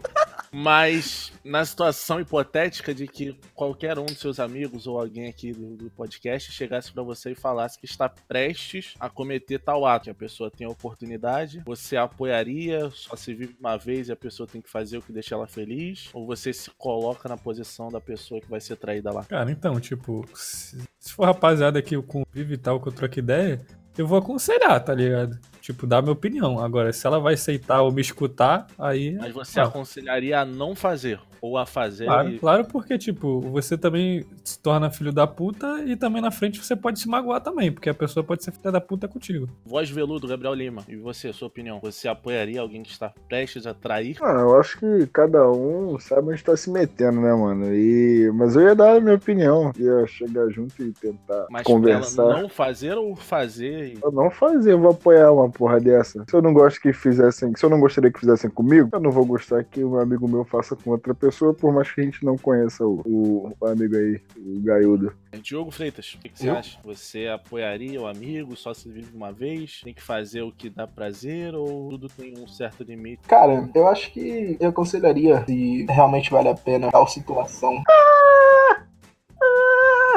Mas 0.52 1.32
na 1.44 1.64
situação 1.66 2.20
hipotética 2.20 2.94
de 2.94 3.08
que 3.08 3.38
qualquer 3.54 3.98
um 4.00 4.06
dos 4.06 4.20
seus 4.20 4.40
amigos 4.40 4.88
ou 4.88 5.00
alguém 5.00 5.28
aqui 5.28 5.52
do, 5.52 5.76
do 5.76 5.90
podcast 5.92 6.52
chegasse 6.52 6.92
pra 6.92 7.04
você 7.04 7.32
e 7.32 7.36
falasse 7.36 7.80
que 7.80 7.86
está 7.86 8.10
prestes 8.10 8.94
a 9.00 9.10
cometer 9.10 9.60
tal 9.60 9.86
ato, 9.86 10.06
que 10.06 10.10
a 10.10 10.16
pessoa 10.16 10.52
tem 10.52 10.66
a 10.68 10.70
oportunidade, 10.70 11.62
você 11.66 11.98
apoiaria, 11.98 12.90
só 12.92 13.16
se 13.16 13.34
vive 13.34 13.56
uma 13.60 13.78
vez 13.78 14.10
e 14.10 14.12
a 14.12 14.16
pessoa 14.16 14.48
tem 14.48 14.62
que 14.62 14.70
fazer 14.70 14.98
o 14.98 15.02
que 15.02 15.12
deixa 15.12 15.36
ela 15.36 15.48
feliz, 15.48 16.10
ou 16.14 16.26
você 16.26 16.54
se 16.54 16.70
coloca 16.78 17.28
na 17.28 17.38
posição 17.38 17.90
da 17.90 18.00
pessoa 18.00 18.42
que 18.42 18.50
vai 18.50 18.60
ser 18.60 18.76
traída 18.76 19.12
lá? 19.12 19.24
Cara, 19.26 19.52
então, 19.52 19.80
tipo, 19.80 20.28
se, 20.34 20.78
se 21.00 21.14
for 21.14 21.26
rapaziada 21.26 21.82
que 21.82 21.96
eu 21.96 22.04
convivo 22.04 22.54
e 22.54 22.58
tal, 22.58 22.80
que 22.82 22.88
eu 22.88 22.94
troco 22.94 23.20
ideia, 23.20 23.66
eu 23.98 24.08
vou 24.08 24.20
aconselhar, 24.20 24.84
tá 24.84 24.94
ligado? 24.94 25.40
Tipo, 25.68 25.86
dar 25.86 26.02
minha 26.02 26.14
opinião. 26.14 26.60
Agora, 26.60 26.94
se 26.94 27.06
ela 27.06 27.20
vai 27.20 27.34
aceitar 27.34 27.82
ou 27.82 27.92
me 27.92 28.02
escutar, 28.02 28.68
aí. 28.80 29.16
Mas 29.20 29.34
você 29.34 29.60
aconselharia 29.60 30.40
a 30.40 30.46
não 30.46 30.74
fazer 30.74 31.20
ou 31.42 31.56
a 31.58 31.66
fazer 31.68 32.06
Claro, 32.06 32.30
e... 32.30 32.40
claro, 32.40 32.66
porque, 32.66 32.98
tipo, 32.98 33.42
você 33.42 33.78
também 33.78 34.26
se 34.44 34.58
torna 34.60 34.90
filho 34.90 35.12
da 35.12 35.28
puta 35.28 35.84
e 35.86 35.96
também 35.96 36.20
na 36.22 36.32
frente 36.32 36.64
você 36.64 36.76
pode 36.76 37.00
se 37.00 37.08
magoar 37.08 37.42
também, 37.42 37.72
porque 37.72 37.90
a 37.90 37.94
pessoa 37.94 38.24
pode 38.24 38.44
ser 38.44 38.52
filha 38.52 38.72
da 38.72 38.82
puta 38.82 39.08
contigo. 39.08 39.48
Voz 39.66 39.90
veludo, 39.90 40.28
Gabriel 40.28 40.54
Lima. 40.54 40.84
E 40.88 40.96
você, 40.96 41.32
sua 41.34 41.48
opinião? 41.48 41.80
Você 41.82 42.08
apoiaria 42.08 42.60
alguém 42.62 42.82
que 42.82 42.90
está 42.90 43.14
prestes 43.28 43.68
a 43.68 43.74
trair? 43.74 44.18
Ah, 44.22 44.40
eu 44.42 44.60
acho 44.60 44.80
que 44.80 45.06
cada 45.08 45.48
um 45.52 46.00
sabe 46.00 46.32
onde 46.32 46.44
tá 46.44 46.56
se 46.58 46.72
metendo, 46.72 47.22
né, 47.22 47.34
mano? 47.34 47.74
E... 47.76 48.32
Mas 48.34 48.56
eu 48.56 48.64
ia 48.64 48.74
dar 48.76 48.96
a 48.96 49.00
minha 49.00 49.16
opinião. 49.16 49.72
Ia 49.78 50.08
chegar 50.08 50.50
junto 50.50 50.82
e 50.82 50.92
tentar 50.92 51.46
Mas 51.52 51.64
conversar. 51.64 52.24
ela 52.24 52.42
não 52.42 52.50
fazer 52.50 52.98
ou 52.98 53.16
fazer? 53.16 53.94
e- 53.94 54.00
Eu 54.04 54.12
não 54.12 54.32
fazer, 54.32 54.72
eu 54.72 54.80
vou 54.80 54.92
apoiar 54.92 55.32
uma 55.32 55.50
porra 55.58 55.80
dessa. 55.80 56.24
Se 56.30 56.36
eu 56.36 56.42
não 56.42 56.54
gosto 56.54 56.80
que 56.80 56.94
fizessem, 56.94 57.54
se 57.56 57.66
eu 57.66 57.70
não 57.70 57.80
gostaria 57.80 58.12
que 58.12 58.20
fizessem 58.20 58.50
comigo, 58.50 58.90
eu 58.94 59.00
não 59.00 59.12
vou 59.12 59.26
gostar 59.26 59.64
que 59.64 59.84
um 59.84 59.98
amigo 59.98 60.28
meu 60.28 60.46
faça 60.46 60.76
com 60.76 60.92
outra 60.92 61.14
pessoa, 61.16 61.54
por 61.54 61.74
mais 61.74 61.92
que 61.92 62.02
a 62.02 62.04
gente 62.04 62.24
não 62.24 62.38
conheça 62.38 62.86
o, 62.86 63.02
o- 63.06 63.54
o 63.60 63.66
amigo 63.68 63.96
aí, 63.96 64.22
o 64.38 64.60
Gaiudo. 64.62 65.14
Diogo 65.42 65.72
Freitas, 65.72 66.14
o 66.16 66.20
que, 66.20 66.30
que 66.30 66.40
você 66.40 66.50
acha? 66.50 66.80
Você 66.84 67.28
apoiaria 67.28 68.02
o 68.02 68.08
amigo? 68.08 68.56
Só 68.56 68.74
se 68.74 68.90
vive 68.90 69.16
uma 69.16 69.32
vez? 69.32 69.82
Tem 69.84 69.94
que 69.94 70.02
fazer 70.02 70.42
o 70.42 70.52
que 70.52 70.70
dá 70.70 70.88
prazer 70.88 71.54
ou 71.56 71.90
tudo 71.90 72.08
tem 72.08 72.34
um 72.38 72.48
certo 72.48 72.84
limite? 72.84 73.22
Cara, 73.28 73.70
eu 73.74 73.88
acho 73.88 74.12
que 74.12 74.58
eu 74.60 74.70
aconselharia 74.70 75.44
se 75.46 75.86
realmente 75.90 76.32
vale 76.32 76.50
a 76.50 76.56
pena 76.56 76.92
tal 76.92 77.08
situação. 77.08 77.82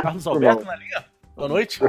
Carlos 0.03 0.26
Alberto 0.26 0.64
na 0.64 0.76
linha? 0.76 1.05
Boa 1.40 1.48
noite. 1.48 1.81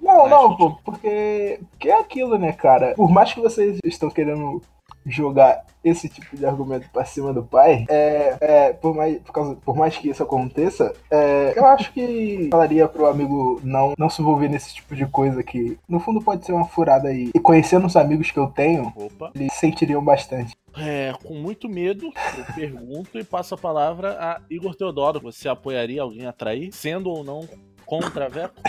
Não, 0.00 0.28
não, 0.28 0.56
pô, 0.56 0.72
porque, 0.84 1.60
porque 1.70 1.88
é 1.88 2.00
aquilo, 2.00 2.36
né, 2.36 2.52
cara? 2.52 2.94
Por 2.96 3.08
mais 3.08 3.32
que 3.32 3.40
vocês 3.40 3.78
estão 3.84 4.10
querendo 4.10 4.60
jogar 5.06 5.64
esse 5.84 6.08
tipo 6.08 6.36
de 6.36 6.44
argumento 6.44 6.88
pra 6.90 7.04
cima 7.04 7.32
do 7.32 7.44
pai, 7.44 7.84
é, 7.88 8.36
é, 8.40 8.72
por, 8.72 8.94
mais, 8.94 9.18
por, 9.18 9.32
causa, 9.32 9.54
por 9.56 9.76
mais 9.76 9.96
que 9.96 10.08
isso 10.08 10.22
aconteça, 10.22 10.92
é, 11.10 11.52
eu 11.54 11.64
acho 11.66 11.92
que 11.92 12.48
falaria 12.50 12.88
pro 12.88 13.06
amigo 13.06 13.60
não, 13.62 13.94
não 13.96 14.08
se 14.08 14.20
envolver 14.20 14.48
nesse 14.48 14.74
tipo 14.74 14.96
de 14.96 15.06
coisa 15.06 15.42
que, 15.42 15.78
no 15.88 16.00
fundo, 16.00 16.20
pode 16.20 16.44
ser 16.44 16.52
uma 16.52 16.66
furada 16.66 17.08
aí. 17.08 17.30
E 17.34 17.38
conhecendo 17.38 17.86
os 17.86 17.96
amigos 17.96 18.30
que 18.30 18.38
eu 18.38 18.48
tenho, 18.48 18.92
Opa. 18.96 19.30
eles 19.34 19.52
sentiriam 19.52 20.02
bastante. 20.02 20.56
É, 20.76 21.12
com 21.22 21.34
muito 21.34 21.68
medo, 21.68 22.10
eu 22.36 22.54
pergunto 22.54 23.16
e 23.18 23.22
passo 23.22 23.54
a 23.54 23.58
palavra 23.58 24.16
a 24.18 24.40
Igor 24.50 24.74
Teodoro. 24.74 25.20
Você 25.20 25.48
apoiaria 25.48 26.02
alguém 26.02 26.26
a 26.26 26.32
trair, 26.32 26.72
sendo 26.72 27.10
ou 27.10 27.22
não 27.22 27.46
contra 27.84 28.26
a 28.26 28.28
Veco? 28.28 28.60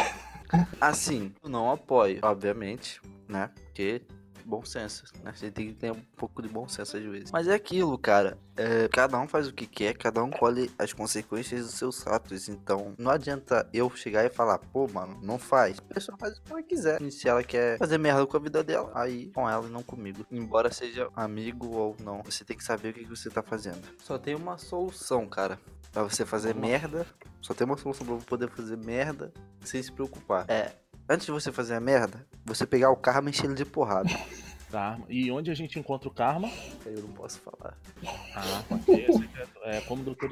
Assim, 0.80 1.34
eu 1.44 1.50
não 1.50 1.72
apoio, 1.72 2.20
obviamente, 2.22 3.02
né? 3.28 3.50
Porque 3.56 4.02
bom 4.46 4.64
senso, 4.64 5.04
né? 5.24 5.34
Você 5.36 5.50
tem 5.50 5.68
que 5.68 5.74
ter 5.74 5.92
um 5.92 6.02
pouco 6.16 6.42
de 6.42 6.48
bom 6.48 6.68
senso 6.68 6.96
às 6.98 7.04
vezes. 7.04 7.32
Mas 7.32 7.48
é 7.48 7.54
aquilo, 7.54 7.98
cara. 7.98 8.38
é, 8.56 8.88
cada 8.88 9.20
um 9.20 9.28
faz 9.28 9.48
o 9.48 9.54
que 9.54 9.66
quer, 9.66 9.98
cada 9.98 10.24
um 10.24 10.30
colhe 10.30 10.72
as 10.78 10.94
consequências 10.94 11.66
dos 11.66 11.74
seus 11.76 12.08
atos. 12.08 12.48
Então, 12.48 12.94
não 12.98 13.12
adianta 13.12 13.68
eu 13.74 13.90
chegar 13.96 14.24
e 14.26 14.30
falar, 14.30 14.60
pô, 14.60 14.88
mano, 14.88 15.20
não 15.22 15.38
faz. 15.38 15.78
A 15.90 15.94
pessoa 15.94 16.18
faz 16.18 16.38
o 16.38 16.42
que 16.42 16.52
ela 16.52 16.64
quiser. 16.64 17.02
E 17.02 17.12
se 17.12 17.28
ela 17.28 17.44
quer 17.44 17.78
fazer 17.78 17.98
merda 17.98 18.26
com 18.26 18.38
a 18.38 18.40
vida 18.40 18.64
dela, 18.64 18.92
aí 18.94 19.32
com 19.32 19.50
ela 19.50 19.68
e 19.68 19.72
não 19.72 19.84
comigo. 19.84 20.26
Embora 20.32 20.72
seja 20.72 21.10
amigo 21.16 21.68
ou 21.76 21.96
não, 22.00 22.22
você 22.24 22.46
tem 22.46 22.56
que 22.56 22.64
saber 22.64 22.90
o 22.90 22.94
que 22.94 23.06
você 23.06 23.30
tá 23.30 23.42
fazendo. 23.42 23.82
Só 24.04 24.18
tem 24.18 24.36
uma 24.36 24.58
solução, 24.58 25.28
cara. 25.28 25.60
Pra 25.92 26.04
você 26.04 26.26
fazer 26.26 26.54
merda. 26.54 27.06
Só 27.42 27.54
tem 27.54 27.66
uma 27.66 27.78
solução 27.78 28.06
pra 28.06 28.18
poder 28.26 28.50
fazer 28.50 28.78
merda 28.78 29.32
sem 29.64 29.82
se 29.82 29.92
preocupar. 29.92 30.46
É, 30.50 30.74
antes 31.10 31.26
de 31.26 31.32
você 31.32 31.52
fazer 31.52 31.76
a 31.76 31.80
merda, 31.80 32.26
você 32.46 32.66
pegar 32.66 32.90
o 32.92 32.96
karma 32.96 33.30
e 33.30 33.32
encher 33.32 33.46
ele 33.46 33.56
de 33.56 33.66
porrada. 33.66 34.10
Tá. 34.72 34.98
E 35.08 35.32
onde 35.32 35.52
a 35.52 35.54
gente 35.54 35.80
encontra 35.80 36.10
o 36.10 36.12
karma? 36.12 36.50
Eu 36.86 37.00
não 37.04 37.10
posso 37.10 37.40
falar. 37.40 37.78
Ah, 38.36 38.62
ok. 38.72 39.08
É, 39.64 39.78
é 39.78 39.82
como 39.82 40.02
o 40.02 40.06
Doutor 40.06 40.28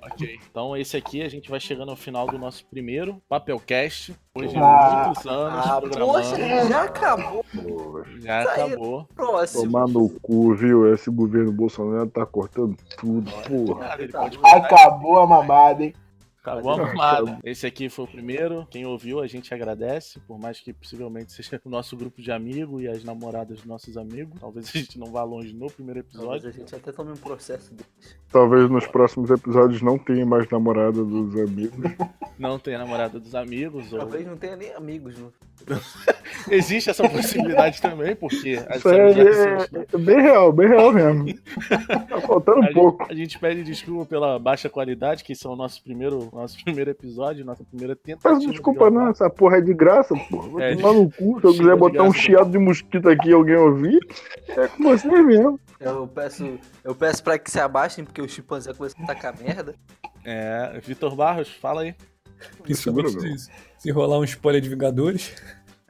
ok. 0.00 0.38
Então, 0.50 0.76
esse 0.76 0.96
aqui 0.96 1.20
a 1.22 1.28
gente 1.28 1.50
vai 1.50 1.60
chegando 1.60 1.90
ao 1.90 1.96
final 1.96 2.26
do 2.26 2.38
nosso 2.38 2.64
primeiro 2.66 3.20
Papelcast. 3.28 4.14
Hoje, 4.34 4.56
Ah. 4.56 5.04
muitos 5.06 5.26
anos 5.26 5.66
Ah, 5.66 5.80
programando. 5.80 6.12
poxa, 6.12 6.66
já 6.68 6.82
acabou. 6.84 7.44
Já 8.20 8.38
aí. 8.38 8.46
acabou. 8.46 9.08
Próximo. 9.14 9.64
Tomar 9.64 9.88
no 9.88 10.08
cu, 10.20 10.54
viu? 10.54 10.92
Esse 10.94 11.10
governo 11.10 11.52
Bolsonaro 11.52 12.08
tá 12.08 12.24
cortando 12.24 12.76
tudo, 12.96 13.30
porra. 13.46 13.96
Cara, 14.08 14.30
Acabou 14.56 15.18
a 15.18 15.26
mamada, 15.26 15.84
hein? 15.84 15.94
Acabou 16.42 16.72
a 16.72 16.76
mamada. 16.76 17.38
Esse 17.44 17.66
aqui 17.68 17.88
foi 17.88 18.04
o 18.04 18.08
primeiro. 18.08 18.66
Quem 18.68 18.84
ouviu, 18.84 19.20
a 19.20 19.28
gente 19.28 19.54
agradece. 19.54 20.18
Por 20.26 20.40
mais 20.40 20.58
que 20.58 20.72
possivelmente 20.72 21.30
seja 21.32 21.60
o 21.64 21.70
nosso 21.70 21.96
grupo 21.96 22.20
de 22.20 22.32
amigos 22.32 22.82
e 22.82 22.88
as 22.88 23.04
namoradas 23.04 23.58
dos 23.58 23.64
nossos 23.64 23.96
amigos. 23.96 24.40
Talvez 24.40 24.68
a 24.68 24.78
gente 24.78 24.98
não 24.98 25.06
vá 25.06 25.22
longe 25.22 25.54
no 25.54 25.70
primeiro 25.70 26.02
Talvez 26.02 26.42
episódio. 26.44 26.48
a 26.48 26.52
gente 26.52 26.74
até 26.74 26.90
tome 26.90 27.12
um 27.12 27.16
processo 27.16 27.72
deles. 27.72 28.16
Talvez 28.28 28.68
nos 28.68 28.86
próximos 28.88 29.30
episódios 29.30 29.82
não 29.82 29.96
tenha 29.96 30.26
mais 30.26 30.48
namorada 30.50 31.04
dos 31.04 31.36
amigos. 31.36 31.78
Não 32.38 32.58
tem 32.58 32.74
a 32.74 32.78
namorada 32.78 33.20
dos 33.20 33.34
amigos. 33.36 33.92
Ou... 33.92 34.00
Talvez 34.00 34.26
não 34.26 34.36
tenha 34.36 34.56
nem 34.56 34.72
amigos. 34.72 35.16
No... 35.18 35.32
Existe 36.50 36.90
essa 36.90 37.08
possibilidade 37.08 37.80
também, 37.80 38.16
porque 38.16 38.58
as 38.68 38.78
Isso 38.78 38.88
é, 38.88 39.10
é- 39.10 39.86
é 39.92 39.98
bem 39.98 40.20
real, 40.20 40.52
bem 40.52 40.68
real 40.68 40.92
mesmo. 40.92 41.26
Tá 42.08 42.20
faltando 42.20 42.58
A 42.58 42.60
um 42.60 42.64
gente, 42.64 42.74
pouco. 42.74 43.06
a 43.08 43.14
gente 43.14 43.38
pede 43.38 43.62
desculpa 43.62 44.06
pela 44.06 44.38
baixa 44.38 44.68
qualidade, 44.68 45.22
que 45.22 45.34
são 45.34 45.52
o 45.52 45.56
nosso 45.56 45.82
primeiro, 45.82 46.30
nosso 46.32 46.56
primeiro 46.64 46.90
episódio, 46.90 47.44
nossa 47.44 47.62
primeira 47.64 47.94
tentativa. 47.94 48.34
Mas 48.34 48.40
de 48.44 48.50
desculpa 48.50 48.88
gravar. 48.90 49.04
não, 49.04 49.10
essa 49.10 49.28
porra 49.30 49.58
é 49.58 49.60
de 49.60 49.74
graça, 49.74 50.14
porra. 50.30 50.48
Vou 50.48 50.60
É, 50.60 50.74
tomar 50.76 50.92
no 50.94 51.10
cu. 51.10 51.40
Se 51.40 51.46
eu 51.46 51.52
de 51.52 51.58
quiser 51.58 51.76
botar 51.76 52.02
um 52.02 52.10
graça. 52.10 52.18
chiado 52.18 52.50
de 52.50 52.58
mosquito 52.58 53.08
aqui 53.08 53.28
e 53.28 53.32
alguém 53.32 53.56
ouvir, 53.56 53.98
é 54.48 54.68
com 54.68 54.82
você 54.84 55.08
mesmo. 55.22 55.60
Eu 55.80 56.06
peço, 56.06 56.58
eu 56.84 56.94
peço 56.94 57.22
pra 57.22 57.38
que 57.38 57.50
se 57.50 57.58
abaixem, 57.60 58.04
porque 58.04 58.22
o 58.22 58.28
chimpanzé 58.28 58.72
começou 58.72 59.02
a 59.04 59.06
tacar 59.08 59.36
merda. 59.38 59.74
É, 60.24 60.80
Vitor 60.84 61.14
Barros, 61.16 61.48
fala 61.48 61.82
aí. 61.82 61.94
Principalmente 62.62 63.38
se, 63.38 63.50
se 63.78 63.90
rolar 63.90 64.18
um 64.18 64.24
spoiler 64.24 64.60
de 64.60 64.68
Vingadores. 64.68 65.32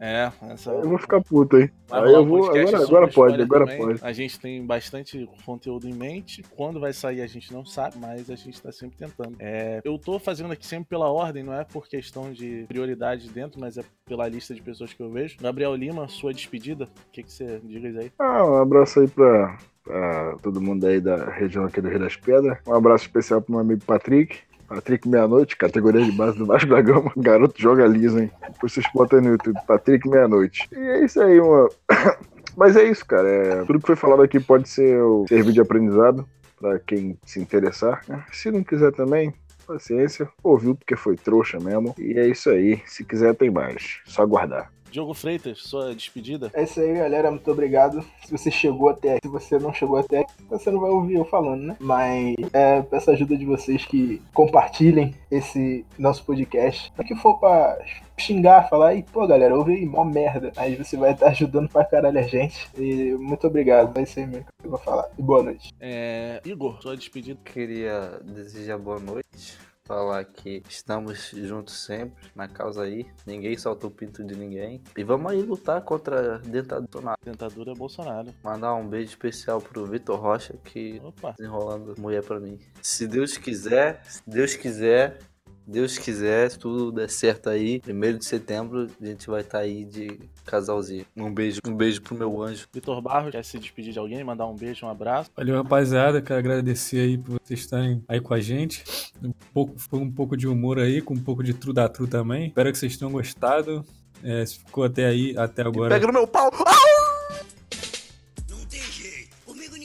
É, 0.05 0.33
essa. 0.51 0.73
Eu 0.73 0.89
vou 0.89 0.99
ficar 0.99 1.21
puto. 1.21 1.57
Vai 1.89 2.03
Aí 2.03 2.13
eu 2.13 2.27
vou. 2.27 2.51
Agora, 2.51 2.83
agora 2.83 3.09
pode, 3.09 3.41
agora 3.41 3.67
também. 3.67 3.79
pode. 3.81 4.01
A 4.03 4.13
gente 4.13 4.41
tem 4.41 4.67
bastante 4.67 5.31
conteúdo 5.47 5.89
em 5.89 5.95
mente. 5.95 6.43
Quando 6.57 6.81
vai 6.81 6.93
sair 6.93 7.23
a 7.23 7.27
gente 7.29 7.53
não 7.53 7.65
sabe, 7.65 7.99
mas 8.01 8.29
a 8.29 8.35
gente 8.35 8.61
tá 8.61 8.73
sempre 8.73 8.97
tentando. 8.97 9.37
É, 9.39 9.81
eu 9.85 9.97
tô 9.97 10.19
fazendo 10.19 10.53
aqui 10.53 10.67
sempre 10.67 10.89
pela 10.89 11.09
ordem, 11.09 11.45
não 11.45 11.55
é 11.55 11.63
por 11.63 11.87
questão 11.87 12.33
de 12.33 12.65
prioridade 12.67 13.31
dentro, 13.31 13.61
mas 13.61 13.79
é 13.79 13.85
pela 14.05 14.27
lista 14.27 14.53
de 14.53 14.61
pessoas 14.61 14.93
que 14.93 15.01
eu 15.01 15.09
vejo. 15.09 15.37
Gabriel 15.41 15.77
Lima, 15.77 16.09
sua 16.09 16.35
despedida. 16.35 16.87
O 16.87 17.11
que, 17.13 17.23
que 17.23 17.33
você 17.33 17.61
diz 17.63 17.97
aí? 17.97 18.11
Ah, 18.19 18.45
um 18.45 18.57
abraço 18.57 18.99
aí 18.99 19.07
pra, 19.07 19.57
pra 19.85 20.37
todo 20.43 20.61
mundo 20.61 20.85
aí 20.85 21.01
da 21.01 21.31
região 21.31 21.65
aqui 21.65 21.81
do 21.81 21.89
Rio 21.89 22.01
das 22.01 22.17
Pedras. 22.17 22.59
Um 22.67 22.75
abraço 22.75 23.05
especial 23.05 23.41
pro 23.41 23.53
meu 23.53 23.61
amigo 23.61 23.85
Patrick. 23.85 24.41
Patrick 24.69 25.09
Meia-Noite, 25.09 25.57
categoria 25.57 26.05
de 26.05 26.13
base 26.13 26.39
do 26.39 26.47
Vasco 26.47 26.71
da 26.71 26.81
Gama. 26.81 27.13
Garoto 27.17 27.61
joga 27.61 27.87
liso, 27.87 28.19
hein? 28.19 28.31
Depois 28.53 28.73
vocês 28.73 28.87
botam 28.95 29.21
no 29.21 29.31
YouTube, 29.31 29.59
Patrick 29.67 30.09
Meia-Noite. 30.09 30.69
E 30.73 30.79
é 30.79 31.05
isso 31.05 31.21
aí, 31.21 31.39
uma... 31.41 31.69
Mas 32.57 32.77
é 32.77 32.85
isso, 32.85 33.05
cara. 33.07 33.29
É... 33.29 33.65
Tudo 33.65 33.81
que 33.81 33.87
foi 33.87 33.97
falado 33.97 34.23
aqui 34.23 34.39
pode 34.39 34.69
ser 34.69 34.99
servir 35.29 35.53
de 35.53 35.61
aprendizado 35.61 36.27
pra 36.61 36.79
quem 36.79 37.19
se 37.25 37.41
interessar. 37.41 38.03
né? 38.09 38.25
Se 38.31 38.51
não 38.51 38.63
quiser 38.63 38.93
também, 38.93 39.35
paciência. 39.67 40.29
Ouviu 40.43 40.75
porque 40.75 40.97
foi 40.97 41.17
trouxa 41.17 41.59
mesmo. 41.59 41.95
E 41.99 42.19
é 42.19 42.29
isso 42.29 42.51
aí. 42.51 42.81
Se 42.87 43.05
quiser, 43.05 43.35
tem 43.35 43.51
mais. 43.51 44.01
Só 44.05 44.23
aguardar. 44.23 44.71
Diogo 44.93 45.15
Freitas, 45.15 45.59
sua 45.63 45.95
despedida. 45.95 46.51
É 46.53 46.65
isso 46.65 46.79
aí, 46.79 46.93
galera. 46.93 47.31
Muito 47.31 47.51
obrigado. 47.51 48.05
Se 48.27 48.31
você 48.31 48.51
chegou 48.51 48.91
até 48.91 49.15
aqui, 49.15 49.27
se 49.27 49.33
você 49.33 49.59
não 49.59 49.73
chegou 49.73 49.97
até 49.97 50.19
aqui, 50.21 50.35
você 50.51 50.71
não 50.71 50.81
vai 50.81 50.91
ouvir 50.91 51.15
eu 51.15 51.25
falando, 51.25 51.63
né? 51.63 51.77
Mas 51.81 52.37
é, 52.53 52.83
peço 52.83 53.11
a 53.11 53.15
ajuda 53.15 53.35
de 53.35 53.47
vocês 53.47 53.87
que 53.87 54.21
compartilhem 54.35 55.15
esse 55.31 55.87
nosso 55.99 56.23
podcast. 56.27 56.93
O 56.99 57.03
que 57.03 57.17
for 57.17 57.39
pra 57.39 57.79
xingar, 58.19 58.69
falar, 58.69 58.95
e 58.95 59.03
pô, 59.03 59.27
galera, 59.27 59.57
ouve 59.57 59.73
aí, 59.73 59.87
mó 59.87 60.05
merda. 60.05 60.53
Aí 60.57 60.77
você 60.77 60.95
vai 60.95 61.13
estar 61.13 61.29
ajudando 61.29 61.71
pra 61.71 61.87
caralho 61.87 62.19
a 62.19 62.23
gente. 62.23 62.69
E 62.77 63.15
muito 63.15 63.47
obrigado. 63.47 63.99
É 63.99 64.03
isso 64.03 64.21
aí 64.21 64.27
mesmo 64.27 64.45
que 64.45 64.67
eu 64.67 64.71
vou 64.71 64.79
falar. 64.79 65.09
E 65.19 65.23
boa 65.23 65.43
noite. 65.43 65.73
É, 65.81 66.43
Igor, 66.45 66.83
sua 66.83 66.95
despedida. 66.99 67.41
Queria 67.43 68.21
desejar 68.23 68.77
boa 68.77 69.01
noite. 69.01 69.72
Falar 69.85 70.25
que 70.25 70.63
estamos 70.69 71.31
juntos 71.35 71.75
sempre 71.75 72.25
na 72.37 72.47
causa 72.47 72.83
aí. 72.85 73.05
Ninguém 73.27 73.57
solta 73.59 73.89
o 73.89 73.91
pinto 73.91 74.23
de 74.23 74.37
ninguém. 74.37 74.81
E 74.97 75.03
vamos 75.03 75.33
aí 75.33 75.43
lutar 75.43 75.83
contra 75.83 76.37
a 76.37 76.39
dentadura. 76.39 77.15
Tentadura 77.21 77.73
é 77.73 77.75
Bolsonaro. 77.75 78.33
Mandar 78.45 78.75
um 78.75 78.89
beijo 78.89 79.11
especial 79.11 79.61
pro 79.61 79.85
Vitor 79.85 80.21
Rocha 80.21 80.55
que 80.65 81.01
Opa. 81.03 81.35
desenrolando 81.37 81.95
mulher 81.99 82.23
pra 82.23 82.39
mim. 82.39 82.61
Se 82.81 83.09
Deus 83.09 83.37
quiser, 83.37 84.05
se 84.05 84.23
Deus 84.25 84.55
quiser, 84.55 85.19
Deus 85.67 85.99
quiser, 85.99 86.51
se 86.51 86.59
tudo 86.59 86.93
der 86.93 87.09
certo 87.09 87.49
aí, 87.49 87.81
primeiro 87.81 88.19
de 88.19 88.25
setembro, 88.25 88.89
a 89.01 89.05
gente 89.05 89.29
vai 89.29 89.41
estar 89.43 89.59
aí 89.59 89.85
de 89.85 90.19
casalzinho. 90.45 91.05
Um 91.17 91.33
beijo, 91.33 91.61
um 91.67 91.75
beijo 91.75 92.03
pro 92.03 92.15
meu 92.15 92.43
anjo. 92.43 92.67
Vitor 92.73 93.01
Barros, 93.01 93.31
quer 93.31 93.45
se 93.45 93.59
despedir 93.59 93.93
de 93.93 93.99
alguém, 93.99 94.23
mandar 94.25 94.47
um 94.47 94.55
beijo, 94.55 94.85
um 94.85 94.89
abraço? 94.89 95.31
Valeu, 95.37 95.57
rapaziada. 95.57 96.21
Quero 96.21 96.39
agradecer 96.39 96.99
aí 96.99 97.19
por 97.19 97.39
vocês 97.43 97.61
estarem 97.61 98.03
aí 98.09 98.21
com 98.21 98.35
a 98.35 98.41
gente. 98.41 98.85
Um 99.23 99.33
pouco, 99.53 99.75
foi 99.79 99.99
um 99.99 100.11
pouco 100.11 100.37
de 100.37 100.49
humor 100.49 100.79
aí, 100.79 101.01
com 101.01 101.15
um 101.15 101.21
pouco 101.21 101.43
de 101.43 101.55
tru 101.55 101.73
da 101.73 101.89
tru 101.89 102.07
também. 102.07 102.49
Espero 102.49 102.73
que 102.73 102.79
vocês 102.79 102.97
tenham 102.97 103.13
gostado. 103.13 103.85
É, 104.23 104.45
se 104.47 104.59
ficou 104.59 104.85
até 104.85 105.07
aí, 105.07 105.37
até 105.37 105.63
agora. 105.63 105.95
Pega 105.95 106.07
no 106.07 106.13
meu 106.13 106.27
pau! 106.27 106.51
Jeito, 106.51 107.12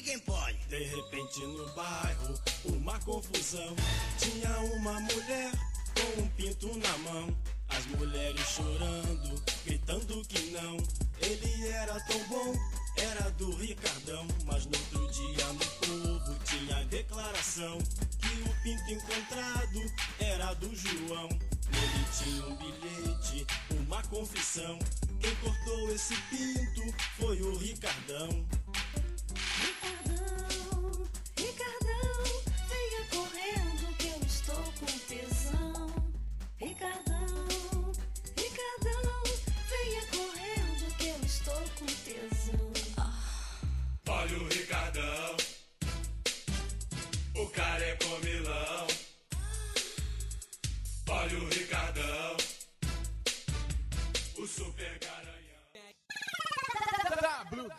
ninguém 0.08 0.20
pode. 0.20 0.58
De 0.70 0.84
repente 0.84 1.40
no 1.42 1.68
bairro, 1.74 2.40
uma 2.66 2.98
confusão. 3.00 3.76
Tinha 4.18 4.58
uma 4.60 5.00
mulher 5.02 5.52
com 5.94 6.22
um 6.22 6.28
pinto 6.30 6.78
na 6.78 6.98
mão. 7.00 7.38
As 7.70 7.86
mulheres 7.88 8.48
chorando, 8.48 9.44
gritando 9.66 10.26
que 10.26 10.52
não. 10.52 10.78
Ele 11.20 11.68
era 11.68 12.00
tão 12.02 12.24
bom, 12.30 12.54
era 12.96 13.30
do 13.32 13.54
Ricardão. 13.58 14.26
Mas 14.46 14.66
no 14.66 14.78
outro 14.78 15.08
dia 15.12 15.48
no 15.48 15.66
povo 15.86 16.40
tinha 16.46 16.86
declaração 16.86 17.78
que 18.20 18.50
o 18.50 18.64
pinto 18.64 18.92
encontrado 18.92 19.94
era 20.20 20.54
do 20.54 20.74
João. 20.74 21.28
Nele 21.70 22.06
tinha 22.18 22.46
um 22.46 22.56
bilhete, 22.56 23.46
uma 23.72 24.02
confissão. 24.04 24.80
Quem 25.20 25.36
cortou 25.36 25.92
esse 25.92 26.16
pinto 26.30 26.96
foi 27.20 27.42
o. 27.42 27.58
Ricardão, 27.58 28.46